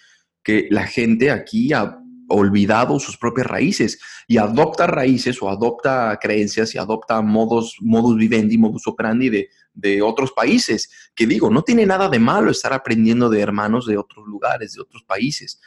que 0.44 0.68
la 0.70 0.86
gente 0.86 1.32
aquí 1.32 1.72
ha 1.72 2.00
olvidado 2.30 3.00
sus 3.00 3.18
propias 3.18 3.48
raíces 3.48 4.00
y 4.28 4.38
adopta 4.38 4.88
raíces 4.88 5.42
o 5.42 5.50
adopta 5.50 6.18
creencias 6.22 6.74
y 6.74 6.78
adopta 6.78 7.22
modos, 7.22 7.78
modus 7.80 8.18
vivendi, 8.18 8.58
modus 8.58 8.88
operandi 8.88 9.30
de, 9.30 9.50
de 9.74 10.02
otros 10.02 10.32
países. 10.32 10.90
Que 11.16 11.28
digo, 11.28 11.50
no 11.50 11.64
tiene 11.64 11.86
nada 11.86 12.10
de 12.10 12.20
malo 12.20 12.52
estar 12.52 12.74
aprendiendo 12.74 13.30
de 13.30 13.42
hermanos 13.42 13.86
de 13.86 13.98
otros 13.98 14.26
lugares, 14.28 14.74
de 14.74 14.82
otros 14.82 15.04
países. 15.04 15.62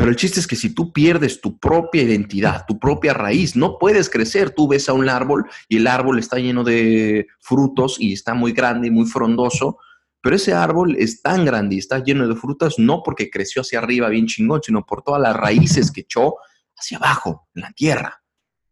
Pero 0.00 0.12
el 0.12 0.16
chiste 0.16 0.40
es 0.40 0.46
que 0.46 0.56
si 0.56 0.74
tú 0.74 0.94
pierdes 0.94 1.42
tu 1.42 1.58
propia 1.58 2.02
identidad, 2.02 2.64
tu 2.66 2.78
propia 2.78 3.12
raíz, 3.12 3.54
no 3.54 3.76
puedes 3.76 4.08
crecer. 4.08 4.48
Tú 4.48 4.66
ves 4.66 4.88
a 4.88 4.94
un 4.94 5.10
árbol 5.10 5.44
y 5.68 5.76
el 5.76 5.86
árbol 5.86 6.18
está 6.18 6.38
lleno 6.38 6.64
de 6.64 7.26
frutos 7.38 7.98
y 8.00 8.14
está 8.14 8.32
muy 8.32 8.52
grande 8.52 8.88
y 8.88 8.90
muy 8.90 9.04
frondoso, 9.04 9.76
pero 10.22 10.36
ese 10.36 10.54
árbol 10.54 10.96
es 10.98 11.20
tan 11.20 11.44
grande 11.44 11.74
y 11.74 11.80
está 11.80 12.02
lleno 12.02 12.26
de 12.26 12.34
frutas 12.34 12.78
no 12.78 13.02
porque 13.02 13.28
creció 13.28 13.60
hacia 13.60 13.80
arriba 13.80 14.08
bien 14.08 14.24
chingón, 14.24 14.62
sino 14.62 14.86
por 14.86 15.02
todas 15.02 15.20
las 15.20 15.36
raíces 15.36 15.90
que 15.92 16.00
echó 16.00 16.36
hacia 16.78 16.96
abajo, 16.96 17.50
en 17.54 17.60
la 17.60 17.72
tierra. 17.72 18.22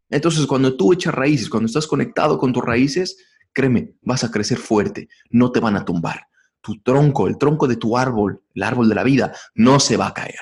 Entonces, 0.08 0.46
cuando 0.46 0.78
tú 0.78 0.94
echas 0.94 1.14
raíces, 1.14 1.50
cuando 1.50 1.66
estás 1.66 1.86
conectado 1.86 2.38
con 2.38 2.54
tus 2.54 2.64
raíces, 2.64 3.18
créeme, 3.52 3.92
vas 4.00 4.24
a 4.24 4.30
crecer 4.30 4.56
fuerte, 4.56 5.10
no 5.28 5.52
te 5.52 5.60
van 5.60 5.76
a 5.76 5.84
tumbar. 5.84 6.26
Tu 6.62 6.80
tronco, 6.80 7.28
el 7.28 7.36
tronco 7.36 7.68
de 7.68 7.76
tu 7.76 7.98
árbol, 7.98 8.40
el 8.54 8.62
árbol 8.62 8.88
de 8.88 8.94
la 8.94 9.04
vida, 9.04 9.34
no 9.54 9.78
se 9.78 9.98
va 9.98 10.06
a 10.06 10.14
caer 10.14 10.38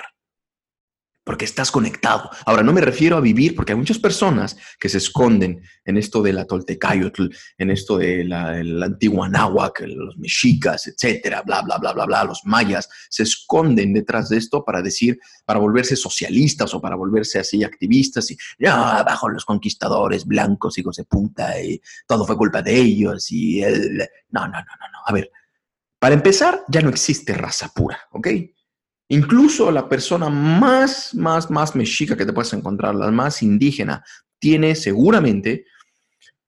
porque 1.27 1.45
estás 1.45 1.73
conectado. 1.73 2.31
Ahora, 2.45 2.63
no 2.63 2.73
me 2.73 2.81
refiero 2.81 3.17
a 3.17 3.21
vivir, 3.21 3.57
porque 3.57 3.73
hay 3.73 3.79
muchas 3.79 3.99
personas 3.99 4.57
que 4.79 4.89
se 4.89 4.99
esconden 4.99 5.61
en 5.85 5.97
esto 5.97 6.23
de 6.23 6.33
la 6.33 6.45
Toltecayotl, 6.45 7.27
en 7.59 7.71
esto 7.73 7.99
de 7.99 8.23
la, 8.23 8.51
antigua 8.85 9.29
náhuatl, 9.29 9.91
los 9.93 10.17
mexicas, 10.19 10.87
etcétera, 10.87 11.43
bla, 11.45 11.63
bla, 11.63 11.79
bla, 11.79 11.93
bla, 11.93 12.07
bla, 12.07 12.23
los 12.23 12.43
mayas, 12.45 12.89
se 13.11 13.25
esconden 13.25 13.93
detrás 13.93 14.29
de 14.29 14.37
esto 14.37 14.65
para 14.65 14.81
decir, 14.81 15.19
para 15.45 15.59
volverse 15.59 15.97
socialistas 15.97 16.73
o 16.75 16.81
para 16.81 16.95
volverse 16.95 17.41
así 17.41 17.65
activistas 17.65 18.31
y, 18.31 18.37
ya, 18.57 18.99
abajo 18.99 19.29
los 19.29 19.45
conquistadores 19.45 20.27
blancos, 20.27 20.79
hijos 20.79 20.95
de 20.95 21.05
puta, 21.07 21.61
y 21.61 21.83
todo 22.07 22.25
fue 22.25 22.37
culpa 22.37 22.63
de 22.63 22.77
ellos 22.77 23.33
y 23.33 23.65
el... 23.65 23.99
No, 24.31 24.43
no, 24.43 24.47
no, 24.47 24.59
no, 24.59 24.89
no. 24.93 24.99
A 25.05 25.13
ver, 25.13 25.33
para 25.99 26.15
empezar, 26.15 26.63
ya 26.69 26.83
no 26.83 26.91
existe 26.91 27.35
raza 27.35 27.73
pura, 27.75 27.99
¿ok? 28.13 28.29
Incluso 29.09 29.71
la 29.71 29.89
persona 29.89 30.29
más, 30.29 31.15
más, 31.15 31.51
más 31.51 31.77
mexica 31.77 32.17
que 32.17 32.27
te 32.27 32.33
puedes 32.33 32.53
encontrar, 32.53 32.95
la 32.95 33.11
más 33.11 33.43
indígena, 33.43 34.05
tiene 34.39 34.75
seguramente, 34.75 35.65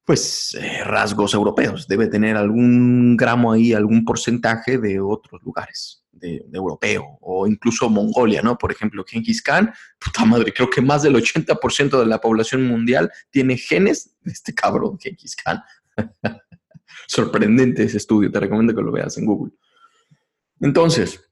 pues, 0.04 0.56
eh, 0.60 0.82
rasgos 0.84 1.34
europeos. 1.34 1.86
Debe 1.86 2.08
tener 2.08 2.36
algún 2.36 3.16
gramo 3.16 3.52
ahí, 3.52 3.72
algún 3.72 4.04
porcentaje 4.04 4.78
de 4.78 4.98
otros 5.00 5.40
lugares, 5.44 6.04
de, 6.10 6.44
europeo, 6.52 7.18
o 7.20 7.46
incluso 7.46 7.88
Mongolia, 7.88 8.42
¿no? 8.42 8.58
Por 8.58 8.72
ejemplo, 8.72 9.04
Genghis 9.06 9.40
Khan, 9.40 9.72
puta 9.98 10.24
madre, 10.24 10.52
creo 10.52 10.68
que 10.68 10.80
más 10.80 11.02
del 11.02 11.14
80% 11.14 12.00
de 12.00 12.06
la 12.06 12.20
población 12.20 12.66
mundial 12.66 13.10
tiene 13.30 13.56
genes 13.56 14.16
de 14.22 14.32
este 14.32 14.52
cabrón, 14.52 14.98
Genghis 14.98 15.36
Khan. 15.36 15.62
Sorprendente 17.06 17.84
ese 17.84 17.98
estudio, 17.98 18.32
te 18.32 18.40
recomiendo 18.40 18.74
que 18.74 18.82
lo 18.82 18.90
veas 18.90 19.16
en 19.16 19.26
Google. 19.26 19.52
Entonces, 20.60 21.27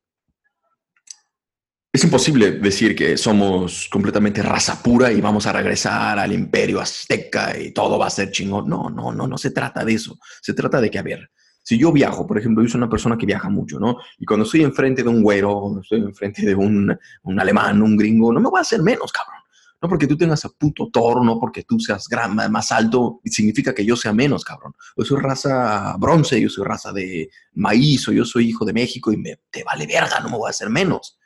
es 1.97 2.05
imposible 2.05 2.53
decir 2.53 2.95
que 2.95 3.17
somos 3.17 3.89
completamente 3.91 4.43
raza 4.43 4.83
pura 4.83 5.11
y 5.11 5.23
vamos 5.23 5.47
a 5.47 5.53
regresar 5.53 6.19
al 6.19 6.31
imperio 6.31 6.79
azteca 6.79 7.59
y 7.59 7.73
todo 7.73 7.99
va 7.99 8.09
a 8.09 8.11
ser 8.11 8.31
chingón. 8.31 8.69
No, 8.69 8.91
no, 8.91 9.13
no, 9.13 9.27
no 9.27 9.39
se 9.39 9.51
trata 9.51 9.83
de 9.83 9.95
eso. 9.95 10.19
Se 10.43 10.53
trata 10.53 10.79
de 10.79 10.91
que, 10.91 10.99
a 10.99 11.03
ver, 11.03 11.31
si 11.63 11.79
yo 11.79 11.93
viajo, 11.93 12.27
por 12.27 12.39
ejemplo, 12.39 12.63
yo 12.63 12.69
soy 12.69 12.79
una 12.79 12.91
persona 12.91 13.17
que 13.17 13.25
viaja 13.25 13.49
mucho, 13.49 13.81
¿no? 13.81 13.97
Y 14.19 14.27
cuando 14.27 14.45
estoy 14.45 14.63
enfrente 14.63 15.03
de 15.03 15.09
un 15.09 15.23
güero, 15.23 15.81
estoy 15.81 16.01
enfrente 16.01 16.45
de 16.45 16.55
un, 16.55 16.95
un 17.23 17.41
alemán, 17.41 17.81
un 17.81 17.97
gringo, 17.97 18.31
no 18.31 18.41
me 18.41 18.51
voy 18.51 18.59
a 18.59 18.61
hacer 18.61 18.83
menos, 18.83 19.11
cabrón. 19.11 19.41
No 19.81 19.89
porque 19.89 20.07
tú 20.07 20.19
tengas 20.19 20.45
a 20.45 20.51
puto 20.51 20.91
toro, 20.93 21.25
no 21.25 21.41
porque 21.41 21.63
tú 21.63 21.81
seas 21.81 22.07
más 22.51 22.73
alto, 22.73 23.21
significa 23.25 23.75
que 23.75 23.87
yo 23.87 23.97
sea 23.97 24.13
menos, 24.13 24.45
cabrón. 24.45 24.75
Yo 24.99 25.05
soy 25.05 25.21
raza 25.23 25.97
bronce, 25.99 26.39
yo 26.39 26.51
soy 26.51 26.67
raza 26.67 26.93
de 26.93 27.31
maíz, 27.55 28.07
o 28.09 28.13
yo 28.13 28.27
soy 28.27 28.51
hijo 28.51 28.67
de 28.67 28.75
México 28.75 29.13
y 29.13 29.17
me 29.17 29.41
te 29.51 29.65
vale 29.65 29.87
verga, 29.87 30.21
no 30.21 30.29
me 30.29 30.37
voy 30.37 30.49
a 30.49 30.51
hacer 30.51 30.69
menos. 30.69 31.19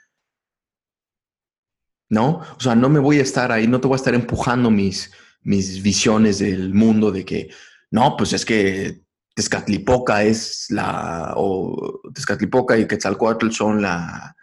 ¿No? 2.11 2.43
O 2.57 2.61
sea, 2.61 2.75
no 2.75 2.91
me 2.91 2.99
voy 2.99 3.21
a 3.21 3.23
estar 3.23 3.51
ahí, 3.51 3.67
no 3.67 3.81
te 3.81 3.89
voy 3.89 3.95
a 3.95 4.03
estar 4.03 4.15
empujando 4.15 4.71
mis, 4.71 5.11
mis 5.43 5.83
visiones 5.83 6.41
del 6.41 6.75
mundo 6.75 7.11
de 7.11 7.25
que, 7.25 7.49
no, 7.91 8.17
pues 8.17 8.35
es 8.35 8.45
que 8.45 9.01
Tezcatlipoca 9.35 10.25
es 10.25 10.67
la, 10.71 11.33
o 11.37 12.03
Tezcatlipoca 12.13 12.77
y 12.77 12.87
Quetzalcoatl 12.87 13.51
son 13.51 13.81
la, 13.81 14.37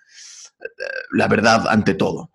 la 1.11 1.27
verdad 1.27 1.67
ante 1.67 1.93
todo. 1.93 2.31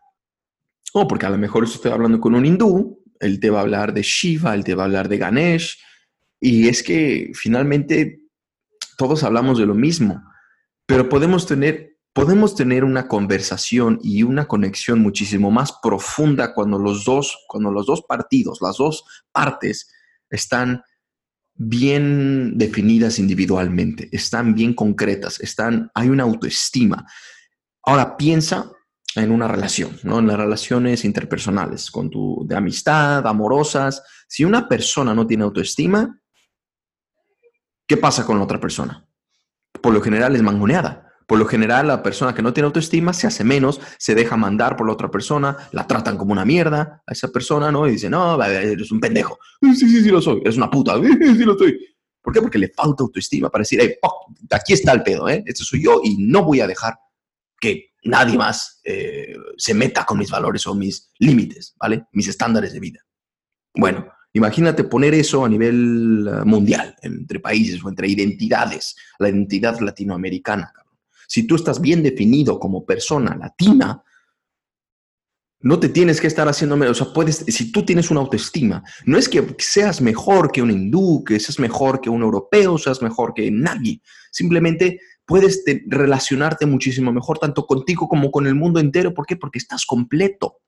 O 0.93 1.09
porque 1.09 1.27
a 1.27 1.31
lo 1.31 1.39
mejor 1.39 1.65
estoy 1.65 1.91
hablando 1.91 2.21
con 2.21 2.35
un 2.35 2.45
hindú, 2.45 3.03
él 3.19 3.41
te 3.41 3.51
va 3.51 3.61
a 3.61 3.62
hablar 3.62 3.95
de 3.95 4.03
Shiva, 4.03 4.55
él 4.55 4.65
te 4.65 4.75
va 4.75 4.83
a 4.83 4.87
hablar 4.87 5.09
de 5.09 5.19
Ganesh, 5.19 5.79
y 6.39 6.69
es 6.69 6.83
que 6.83 7.33
finalmente 7.35 8.21
todos 8.99 9.23
hablamos 9.25 9.59
de 9.59 9.67
lo 9.67 9.75
mismo, 9.75 10.23
pero 10.85 11.09
podemos 11.09 11.47
tener 11.47 11.92
podemos 12.12 12.54
tener 12.54 12.85
una 12.85 13.09
conversación 13.09 13.99
y 14.02 14.23
una 14.23 14.47
conexión 14.47 15.00
muchísimo 15.00 15.50
más 15.50 15.73
profunda 15.83 16.54
cuando 16.54 16.78
los 16.78 17.04
dos, 17.04 17.38
cuando 17.49 17.71
los 17.71 17.87
dos 17.87 18.02
partidos, 18.02 18.59
las 18.61 18.76
dos 18.76 19.04
partes 19.33 19.90
están 20.28 20.83
bien 21.54 22.59
definidas 22.59 23.19
individualmente, 23.19 24.09
están 24.12 24.54
bien 24.54 24.75
concretas, 24.75 25.40
están, 25.40 25.90
hay 25.95 26.09
una 26.09 26.25
autoestima. 26.25 27.07
Ahora 27.83 28.16
piensa 28.16 28.71
en 29.14 29.31
una 29.31 29.49
relación, 29.49 29.99
¿no? 30.02 30.19
En 30.19 30.26
las 30.26 30.38
relaciones 30.38 31.04
interpersonales, 31.04 31.90
con 31.90 32.11
tu, 32.11 32.45
de 32.47 32.57
amistad, 32.57 33.26
amorosas. 33.26 34.02
Si 34.26 34.45
una 34.45 34.69
persona 34.69 35.14
no 35.14 35.26
tiene 35.26 35.45
autoestima, 35.45 36.19
¿qué 37.87 37.97
pasa 37.97 38.25
con 38.25 38.38
la 38.38 38.45
otra 38.45 38.61
persona? 38.61 39.07
Por 39.83 39.92
lo 39.92 40.00
general 40.00 40.35
es 40.37 40.42
mangoneada 40.42 41.12
por 41.33 41.39
lo 41.39 41.47
general, 41.47 41.87
la 41.87 42.03
persona 42.03 42.35
que 42.35 42.43
no 42.43 42.53
tiene 42.53 42.67
autoestima 42.67 43.15
se 43.15 43.27
hace 43.27 43.43
menos, 43.43 43.81
se 43.97 44.15
deja 44.15 44.37
mandar 44.37 44.77
por 44.77 44.87
la 44.87 44.93
otra 44.93 45.11
persona, 45.11 45.57
la 45.73 45.87
tratan 45.87 46.19
como 46.19 46.31
una 46.31 46.45
mierda 46.45 47.03
a 47.07 47.12
esa 47.12 47.29
persona, 47.29 47.73
¿no? 47.73 47.89
Y 47.89 47.93
dice, 47.93 48.11
no, 48.11 48.39
eres 48.45 48.93
un 48.93 49.01
pendejo. 49.01 49.39
Sí, 49.62 49.75
sí, 49.75 50.03
sí 50.03 50.11
lo 50.11 50.21
soy. 50.21 50.43
Eres 50.43 50.59
una 50.59 50.71
puta. 50.71 50.95
Sí, 51.01 51.37
sí 51.39 51.45
lo 51.45 51.57
soy. 51.57 51.81
¿Por 52.21 52.35
qué? 52.35 52.43
Porque 52.43 52.59
le 52.59 52.69
falta 52.69 53.03
autoestima 53.03 53.49
para 53.49 53.62
decir, 53.62 53.79
hey, 53.81 53.95
aquí 54.51 54.75
está 54.75 54.93
el 54.93 55.03
pedo, 55.03 55.27
¿eh? 55.27 55.43
Este 55.47 55.65
soy 55.65 55.83
yo 55.83 56.03
y 56.05 56.19
no 56.19 56.45
voy 56.45 56.61
a 56.61 56.67
dejar 56.67 56.99
que 57.59 57.95
nadie 58.05 58.37
más 58.37 58.83
eh, 58.85 59.35
se 59.57 59.73
meta 59.73 60.05
con 60.05 60.19
mis 60.19 60.31
valores 60.31 60.67
o 60.67 60.75
mis 60.75 61.12
límites, 61.19 61.75
¿vale? 61.79 62.05
Mis 62.12 62.29
estándares 62.29 62.75
de 62.75 62.81
vida. 62.81 63.01
Bueno, 63.75 64.07
imagínate 64.35 64.85
poner 64.85 65.15
eso 65.15 65.47
a 65.47 65.49
nivel 65.49 66.29
eh, 66.29 66.45
mundial, 66.45 66.95
entre 67.01 67.41
países 67.41 67.83
o 67.83 67.89
entre 67.89 68.07
identidades, 68.07 68.97
la 69.19 69.31
identidad 69.31 69.81
latinoamericana. 69.81 70.75
Si 71.33 71.47
tú 71.47 71.55
estás 71.55 71.81
bien 71.81 72.03
definido 72.03 72.61
como 72.61 72.85
persona 72.85 73.35
latina, 73.35 74.05
no 75.61 75.81
te 75.81 75.89
tienes 75.89 76.21
que 76.21 76.27
estar 76.27 76.47
haciendo 76.47 76.77
menos. 76.77 77.01
O 77.01 77.05
sea, 77.05 77.15
puedes, 77.15 77.37
si 77.49 77.73
tú 77.73 77.87
tienes 77.87 78.11
una 78.11 78.21
autoestima, 78.21 78.85
no 79.07 79.17
es 79.17 79.31
que 79.31 79.57
seas 79.57 80.03
mejor 80.03 80.53
que 80.53 80.61
un 80.61 80.71
hindú, 80.71 81.25
que 81.25 81.41
seas 81.41 81.59
mejor 81.59 82.03
que 82.03 82.11
un 82.11 82.21
europeo, 82.21 82.77
seas 82.77 83.01
mejor 83.01 83.33
que 83.33 83.51
nadie. 83.51 84.03
Simplemente 84.31 85.01
puedes 85.25 85.65
relacionarte 85.87 86.67
muchísimo 86.67 87.11
mejor, 87.15 87.39
tanto 87.39 87.67
contigo 87.67 88.09
como 88.09 88.31
con 88.31 88.47
el 88.47 88.55
mundo 88.55 88.79
entero. 88.79 89.15
¿Por 89.15 89.25
qué? 89.25 89.37
Porque 89.37 89.57
estás 89.57 89.87
completo. 89.87 90.59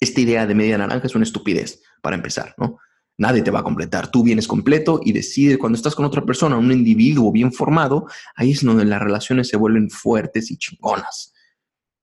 Esta 0.00 0.22
idea 0.22 0.46
de 0.46 0.54
media 0.54 0.78
naranja 0.78 1.06
es 1.06 1.14
una 1.14 1.24
estupidez, 1.24 1.82
para 2.00 2.16
empezar, 2.16 2.54
¿no? 2.56 2.78
Nadie 3.18 3.42
te 3.42 3.50
va 3.50 3.60
a 3.60 3.64
completar. 3.64 4.10
Tú 4.10 4.22
vienes 4.22 4.48
completo 4.48 5.00
y 5.04 5.12
decides, 5.12 5.58
cuando 5.58 5.76
estás 5.76 5.94
con 5.94 6.04
otra 6.04 6.24
persona, 6.24 6.56
un 6.56 6.72
individuo 6.72 7.30
bien 7.30 7.52
formado, 7.52 8.06
ahí 8.34 8.52
es 8.52 8.64
donde 8.64 8.84
las 8.84 9.00
relaciones 9.00 9.48
se 9.48 9.56
vuelven 9.56 9.90
fuertes 9.90 10.50
y 10.50 10.56
chingonas. 10.56 11.32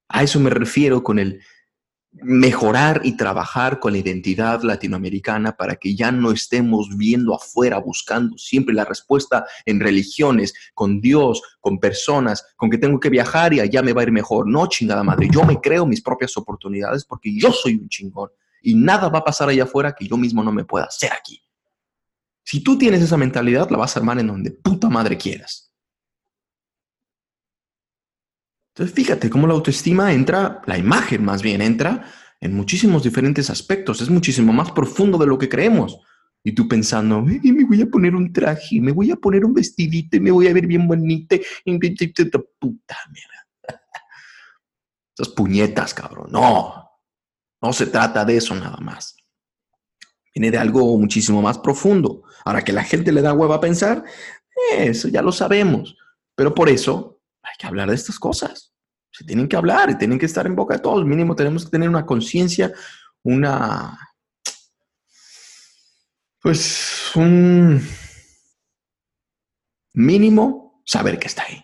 A 0.07 0.23
eso 0.23 0.39
me 0.39 0.49
refiero 0.49 1.03
con 1.03 1.19
el 1.19 1.41
mejorar 2.11 3.01
y 3.03 3.15
trabajar 3.15 3.79
con 3.79 3.93
la 3.93 3.99
identidad 3.99 4.63
latinoamericana 4.63 5.55
para 5.55 5.75
que 5.75 5.95
ya 5.95 6.11
no 6.11 6.31
estemos 6.31 6.89
viendo 6.97 7.35
afuera, 7.35 7.77
buscando 7.77 8.37
siempre 8.37 8.73
la 8.73 8.85
respuesta 8.85 9.45
en 9.65 9.79
religiones, 9.79 10.53
con 10.73 11.01
Dios, 11.01 11.41
con 11.59 11.79
personas, 11.79 12.45
con 12.57 12.69
que 12.69 12.79
tengo 12.79 12.99
que 12.99 13.09
viajar 13.09 13.53
y 13.53 13.59
allá 13.59 13.83
me 13.83 13.93
va 13.93 14.01
a 14.01 14.05
ir 14.05 14.11
mejor. 14.11 14.47
No, 14.47 14.67
chingada 14.67 15.03
madre, 15.03 15.29
yo 15.31 15.43
me 15.43 15.61
creo 15.61 15.85
mis 15.85 16.01
propias 16.01 16.35
oportunidades 16.37 17.05
porque 17.05 17.31
yo 17.37 17.51
soy 17.51 17.75
un 17.75 17.89
chingón 17.89 18.29
y 18.61 18.75
nada 18.75 19.09
va 19.09 19.19
a 19.19 19.23
pasar 19.23 19.49
allá 19.49 19.63
afuera 19.63 19.93
que 19.93 20.07
yo 20.07 20.17
mismo 20.17 20.43
no 20.43 20.51
me 20.51 20.65
pueda 20.65 20.85
hacer 20.85 21.11
aquí. 21.13 21.41
Si 22.43 22.61
tú 22.63 22.77
tienes 22.77 23.01
esa 23.01 23.15
mentalidad, 23.15 23.69
la 23.69 23.77
vas 23.77 23.95
a 23.95 23.99
armar 23.99 24.19
en 24.19 24.27
donde 24.27 24.51
puta 24.51 24.89
madre 24.89 25.17
quieras. 25.17 25.71
Entonces, 28.73 28.95
fíjate 28.95 29.29
cómo 29.29 29.45
la 29.45 29.53
autoestima 29.53 30.13
entra, 30.13 30.61
la 30.65 30.77
imagen 30.77 31.23
más 31.23 31.41
bien 31.41 31.61
entra 31.61 32.11
en 32.41 32.55
muchísimos 32.55 33.03
diferentes 33.03 33.49
aspectos. 33.49 34.01
Es 34.01 34.09
muchísimo 34.09 34.51
más 34.51 34.71
profundo 34.71 35.17
de 35.17 35.27
lo 35.27 35.37
que 35.37 35.49
creemos. 35.49 35.99
Y 36.43 36.53
tú 36.53 36.67
pensando, 36.67 37.21
me 37.21 37.65
voy 37.65 37.81
a 37.81 37.85
poner 37.85 38.15
un 38.15 38.33
traje, 38.33 38.79
me 38.81 38.93
voy 38.93 39.11
a 39.11 39.17
poner 39.17 39.43
un 39.45 39.53
vestidito 39.53 40.17
y 40.17 40.21
me 40.21 40.31
voy 40.31 40.47
a 40.47 40.53
ver 40.53 40.65
bien 40.65 40.87
bonita. 40.87 41.35
Puta 42.57 42.97
mierda. 43.11 43.47
Esas 45.17 45.33
puñetas, 45.35 45.93
cabrón. 45.93 46.31
No, 46.31 46.88
no 47.61 47.73
se 47.73 47.87
trata 47.87 48.25
de 48.25 48.37
eso 48.37 48.55
nada 48.55 48.77
más. 48.77 49.15
Viene 50.33 50.51
de 50.51 50.57
algo 50.57 50.97
muchísimo 50.97 51.41
más 51.41 51.57
profundo. 51.57 52.23
Ahora 52.45 52.63
que 52.63 52.71
la 52.71 52.83
gente 52.83 53.11
le 53.11 53.21
da 53.21 53.33
hueva 53.33 53.55
a 53.55 53.61
pensar, 53.61 54.03
eso 54.71 55.07
ya 55.07 55.21
lo 55.21 55.31
sabemos. 55.31 55.97
Pero 56.35 56.53
por 56.53 56.69
eso 56.69 57.21
hay 57.41 57.55
que 57.57 57.67
hablar 57.67 57.89
de 57.89 57.95
estas 57.95 58.19
cosas. 58.19 58.73
Se 59.11 59.25
tienen 59.25 59.47
que 59.47 59.57
hablar 59.57 59.89
y 59.89 59.97
tienen 59.97 60.19
que 60.19 60.27
estar 60.27 60.45
en 60.45 60.55
boca 60.55 60.75
de 60.75 60.81
todos. 60.81 61.03
Mínimo 61.05 61.35
tenemos 61.35 61.65
que 61.65 61.71
tener 61.71 61.89
una 61.89 62.05
conciencia, 62.05 62.71
una... 63.23 63.97
Pues 66.41 67.11
un 67.15 67.85
mínimo 69.93 70.81
saber 70.85 71.19
que 71.19 71.27
está 71.27 71.43
ahí. 71.43 71.61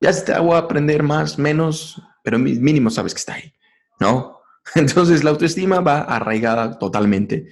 Ya 0.00 0.12
se 0.12 0.22
te 0.22 0.32
hago 0.32 0.56
aprender 0.56 1.04
más, 1.04 1.38
menos, 1.38 2.02
pero 2.24 2.36
mínimo 2.38 2.90
sabes 2.90 3.14
que 3.14 3.20
está 3.20 3.34
ahí, 3.34 3.54
¿no? 4.00 4.41
Entonces 4.74 5.24
la 5.24 5.30
autoestima 5.30 5.80
va 5.80 6.02
arraigada 6.02 6.78
totalmente 6.78 7.48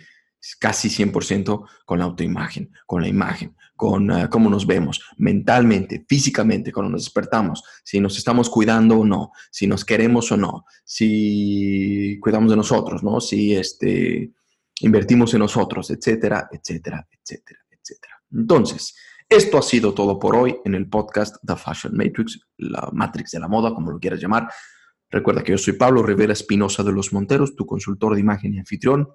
casi 0.59 0.89
100% 0.89 1.67
con 1.85 1.99
la 1.99 2.07
autoimagen, 2.07 2.73
con 2.87 3.03
la 3.03 3.09
imagen, 3.09 3.55
con 3.77 4.11
uh, 4.11 4.29
cómo 4.31 4.49
nos 4.49 4.67
vemos 4.67 5.03
mentalmente, 5.19 6.05
físicamente, 6.09 6.73
cuando 6.73 6.93
nos 6.93 7.05
despertamos, 7.05 7.63
si 7.85 8.01
nos 8.01 8.17
estamos 8.17 8.49
cuidando 8.49 9.01
o 9.01 9.05
no, 9.05 9.33
si 9.51 9.67
nos 9.67 9.85
queremos 9.85 10.33
o 10.33 10.37
no, 10.37 10.65
si 10.85 12.19
cuidamos 12.21 12.51
de 12.51 12.57
nosotros, 12.57 13.03
¿no? 13.03 13.21
Si 13.21 13.55
este, 13.55 14.33
invertimos 14.81 15.35
en 15.35 15.41
nosotros, 15.41 15.91
etcétera, 15.91 16.49
etcétera, 16.51 17.07
etcétera, 17.11 17.61
etcétera. 17.71 18.23
Entonces, 18.33 18.95
esto 19.29 19.59
ha 19.59 19.63
sido 19.63 19.95
todo 19.95 20.19
por 20.19 20.35
hoy 20.35 20.57
en 20.65 20.75
el 20.75 20.89
podcast 20.89 21.37
The 21.47 21.57
Fashion 21.57 21.97
Matrix, 21.97 22.41
la 22.57 22.89
Matrix 22.93 23.31
de 23.33 23.41
la 23.41 23.49
moda, 23.49 23.75
como 23.75 23.91
lo 23.93 24.01
quieras 24.01 24.21
llamar. 24.21 24.49
Recuerda 25.11 25.43
que 25.43 25.53
yo 25.53 25.59
soy 25.59 25.75
Pablo 25.75 26.03
Rivera 26.03 26.33
Espinosa 26.33 26.83
de 26.83 26.93
los 26.93 27.13
Monteros, 27.13 27.57
tu 27.57 27.67
consultor 27.67 28.15
de 28.15 28.21
imagen 28.21 28.55
y 28.55 28.59
anfitrión. 28.59 29.09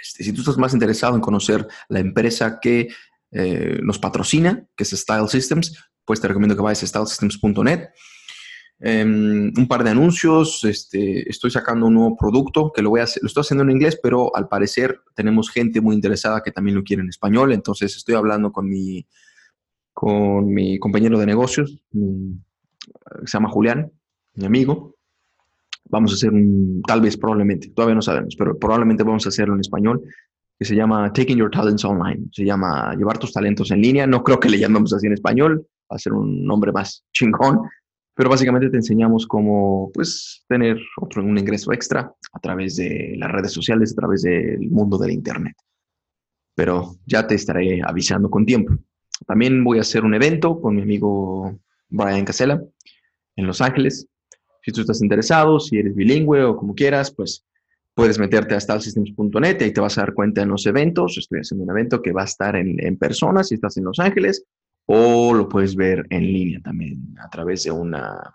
Este, 0.00 0.22
si 0.22 0.32
tú 0.32 0.42
estás 0.42 0.58
más 0.58 0.74
interesado 0.74 1.14
en 1.14 1.20
conocer 1.20 1.66
la 1.88 2.00
empresa 2.00 2.58
que 2.60 2.88
eh, 3.30 3.80
nos 3.82 3.98
patrocina, 3.98 4.66
que 4.76 4.84
es 4.84 4.90
Style 4.90 5.28
Systems, 5.28 5.76
pues 6.04 6.20
te 6.20 6.28
recomiendo 6.28 6.56
que 6.56 6.62
vayas 6.62 6.82
a 6.82 6.86
stylesystems.net. 6.86 7.88
Em, 8.80 9.52
un 9.56 9.66
par 9.66 9.82
de 9.82 9.90
anuncios, 9.90 10.62
este, 10.64 11.28
estoy 11.28 11.50
sacando 11.50 11.86
un 11.86 11.94
nuevo 11.94 12.16
producto 12.16 12.70
que 12.72 12.80
lo, 12.80 12.90
voy 12.90 13.00
a 13.00 13.06
lo 13.20 13.26
estoy 13.26 13.40
haciendo 13.40 13.64
en 13.64 13.72
inglés, 13.72 13.98
pero 14.00 14.34
al 14.36 14.46
parecer 14.46 15.00
tenemos 15.14 15.50
gente 15.50 15.80
muy 15.80 15.96
interesada 15.96 16.42
que 16.42 16.52
también 16.52 16.76
lo 16.76 16.84
quiere 16.84 17.02
en 17.02 17.08
español, 17.08 17.52
entonces 17.52 17.96
estoy 17.96 18.14
hablando 18.14 18.52
con 18.52 18.68
mi, 18.68 19.04
con 19.92 20.46
mi 20.54 20.78
compañero 20.78 21.18
de 21.18 21.26
negocios, 21.26 21.82
se 21.92 23.32
llama 23.32 23.48
Julián, 23.48 23.90
mi 24.34 24.46
amigo, 24.46 24.97
vamos 25.90 26.12
a 26.12 26.14
hacer 26.14 26.30
un, 26.30 26.82
tal 26.86 27.00
vez 27.00 27.16
probablemente, 27.16 27.68
todavía 27.70 27.94
no 27.94 28.02
sabemos, 28.02 28.34
pero 28.36 28.58
probablemente 28.58 29.02
vamos 29.02 29.26
a 29.26 29.30
hacerlo 29.30 29.54
en 29.54 29.60
español, 29.60 30.02
que 30.58 30.64
se 30.64 30.74
llama 30.74 31.12
Taking 31.12 31.38
Your 31.38 31.50
Talents 31.50 31.84
Online, 31.84 32.26
se 32.32 32.44
llama 32.44 32.94
Llevar 32.96 33.18
tus 33.18 33.32
talentos 33.32 33.70
en 33.70 33.80
línea, 33.80 34.06
no 34.06 34.22
creo 34.22 34.40
que 34.40 34.48
le 34.48 34.58
llamemos 34.58 34.92
así 34.92 35.06
en 35.06 35.12
español, 35.12 35.66
va 35.90 35.96
a 35.96 35.98
ser 35.98 36.12
un 36.12 36.44
nombre 36.44 36.72
más 36.72 37.04
chingón, 37.12 37.60
pero 38.14 38.28
básicamente 38.28 38.68
te 38.68 38.76
enseñamos 38.76 39.26
cómo, 39.26 39.92
pues, 39.94 40.44
tener 40.48 40.76
otro, 41.00 41.22
un 41.22 41.38
ingreso 41.38 41.72
extra 41.72 42.12
a 42.32 42.40
través 42.40 42.74
de 42.74 43.14
las 43.16 43.30
redes 43.30 43.52
sociales, 43.52 43.92
a 43.92 44.00
través 44.00 44.22
del 44.22 44.68
mundo 44.70 44.98
del 44.98 45.12
Internet. 45.12 45.56
Pero 46.56 46.96
ya 47.06 47.28
te 47.28 47.36
estaré 47.36 47.80
avisando 47.80 48.28
con 48.28 48.44
tiempo. 48.44 48.74
También 49.24 49.62
voy 49.62 49.78
a 49.78 49.82
hacer 49.82 50.04
un 50.04 50.14
evento 50.14 50.60
con 50.60 50.74
mi 50.74 50.82
amigo 50.82 51.60
Brian 51.88 52.24
Casella 52.24 52.60
en 53.36 53.46
Los 53.46 53.60
Ángeles 53.60 54.08
si 54.68 54.72
tú 54.72 54.82
estás 54.82 55.00
interesado, 55.00 55.58
si 55.58 55.78
eres 55.78 55.94
bilingüe 55.94 56.44
o 56.44 56.54
como 56.54 56.74
quieras, 56.74 57.10
pues 57.10 57.42
puedes 57.94 58.18
meterte 58.18 58.54
a 58.54 58.60
stalsystems.net 58.60 59.56
y 59.60 59.64
ahí 59.64 59.72
te 59.72 59.80
vas 59.80 59.96
a 59.96 60.02
dar 60.02 60.12
cuenta 60.12 60.42
en 60.42 60.50
los 60.50 60.66
eventos. 60.66 61.16
Estoy 61.16 61.40
haciendo 61.40 61.64
un 61.64 61.70
evento 61.70 62.02
que 62.02 62.12
va 62.12 62.22
a 62.22 62.26
estar 62.26 62.54
en, 62.54 62.78
en 62.84 62.98
persona 62.98 63.42
si 63.42 63.54
estás 63.54 63.78
en 63.78 63.84
Los 63.84 63.98
Ángeles 63.98 64.44
o 64.84 65.32
lo 65.32 65.48
puedes 65.48 65.74
ver 65.74 66.06
en 66.10 66.22
línea 66.22 66.60
también 66.60 67.16
a 67.18 67.30
través 67.30 67.64
de 67.64 67.70
una 67.70 68.34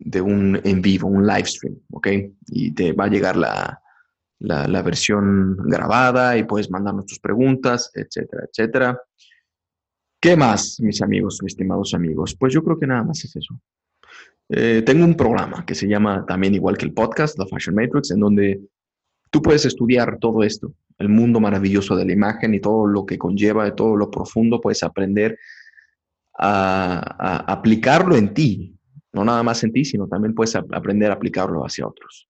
de 0.00 0.20
un 0.20 0.58
en 0.64 0.80
vivo, 0.80 1.08
un 1.08 1.26
live 1.26 1.44
stream, 1.44 1.78
¿ok? 1.90 2.08
Y 2.46 2.70
te 2.72 2.92
va 2.92 3.04
a 3.04 3.08
llegar 3.08 3.36
la, 3.36 3.82
la 4.38 4.82
versión 4.82 5.56
grabada 5.56 6.38
y 6.38 6.44
puedes 6.44 6.70
mandarnos 6.70 7.04
tus 7.04 7.18
preguntas, 7.18 7.90
etcétera, 7.94 8.44
etcétera. 8.50 9.02
¿Qué 10.20 10.36
más, 10.36 10.80
mis 10.80 11.02
amigos, 11.02 11.40
mis 11.42 11.52
estimados 11.52 11.92
amigos? 11.94 12.34
Pues 12.34 12.54
yo 12.54 12.62
creo 12.64 12.78
que 12.78 12.86
nada 12.86 13.04
más 13.04 13.24
es 13.24 13.36
eso. 13.36 13.60
Eh, 14.50 14.82
tengo 14.84 15.04
un 15.04 15.14
programa 15.14 15.64
que 15.66 15.74
se 15.74 15.86
llama 15.86 16.24
también 16.26 16.54
igual 16.54 16.78
que 16.78 16.86
el 16.86 16.94
podcast, 16.94 17.36
The 17.36 17.46
Fashion 17.46 17.74
Matrix, 17.74 18.10
en 18.10 18.20
donde 18.20 18.60
tú 19.30 19.42
puedes 19.42 19.66
estudiar 19.66 20.18
todo 20.18 20.42
esto, 20.42 20.72
el 20.98 21.08
mundo 21.08 21.38
maravilloso 21.38 21.96
de 21.96 22.06
la 22.06 22.12
imagen 22.12 22.54
y 22.54 22.60
todo 22.60 22.86
lo 22.86 23.04
que 23.04 23.18
conlleva, 23.18 23.74
todo 23.74 23.96
lo 23.96 24.10
profundo, 24.10 24.60
puedes 24.60 24.82
aprender 24.82 25.38
a, 26.38 27.44
aplicarlo 27.52 28.16
en 28.16 28.32
ti, 28.32 28.74
no 29.12 29.24
nada 29.24 29.42
más 29.42 29.62
en 29.64 29.72
ti, 29.72 29.84
sino 29.84 30.08
también 30.08 30.34
puedes 30.34 30.54
aprender 30.56 31.10
a 31.10 31.14
aplicarlo 31.14 31.64
hacia 31.64 31.86
otros. 31.86 32.28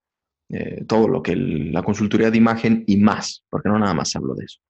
Eh, 0.50 0.84
todo 0.86 1.08
lo 1.08 1.22
que 1.22 1.36
la 1.36 1.82
consultoría 1.82 2.30
de 2.30 2.38
imagen 2.38 2.82
y 2.86 2.96
más, 2.96 3.44
porque 3.50 3.68
no 3.68 3.78
nada 3.78 3.94
más 3.94 4.16
hablo 4.16 4.34
de 4.34 4.46
eso. 4.46 4.60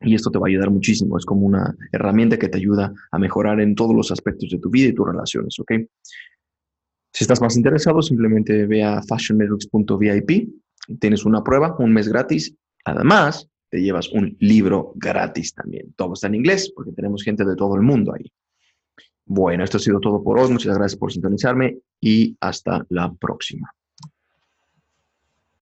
Y 0.00 0.14
esto 0.14 0.30
te 0.30 0.38
va 0.38 0.46
a 0.46 0.48
ayudar 0.48 0.70
muchísimo, 0.70 1.16
es 1.16 1.24
como 1.24 1.46
una 1.46 1.76
herramienta 1.92 2.38
que 2.38 2.48
te 2.48 2.58
ayuda 2.58 2.92
a 3.10 3.18
mejorar 3.18 3.60
en 3.60 3.74
todos 3.74 3.94
los 3.94 4.10
aspectos 4.10 4.50
de 4.50 4.58
tu 4.58 4.70
vida 4.70 4.88
y 4.88 4.94
tus 4.94 5.06
relaciones, 5.06 5.58
¿ok? 5.60 5.72
Si 7.12 7.24
estás 7.24 7.40
más 7.40 7.56
interesado, 7.56 8.00
simplemente 8.00 8.66
ve 8.66 8.82
a 8.82 9.02
fashionmetrics.vip, 9.02 10.50
tienes 10.98 11.24
una 11.24 11.44
prueba, 11.44 11.76
un 11.78 11.92
mes 11.92 12.08
gratis. 12.08 12.54
Además, 12.84 13.48
te 13.70 13.82
llevas 13.82 14.08
un 14.10 14.36
libro 14.40 14.92
gratis 14.96 15.54
también. 15.54 15.92
Todo 15.94 16.14
está 16.14 16.28
en 16.28 16.36
inglés 16.36 16.72
porque 16.74 16.92
tenemos 16.92 17.22
gente 17.22 17.44
de 17.44 17.56
todo 17.56 17.76
el 17.76 17.82
mundo 17.82 18.14
ahí. 18.14 18.30
Bueno, 19.24 19.62
esto 19.62 19.76
ha 19.76 19.80
sido 19.80 20.00
todo 20.00 20.22
por 20.22 20.38
hoy. 20.38 20.50
Muchas 20.50 20.76
gracias 20.76 20.98
por 20.98 21.12
sintonizarme 21.12 21.78
y 22.00 22.36
hasta 22.40 22.84
la 22.88 23.12
próxima. 23.12 23.72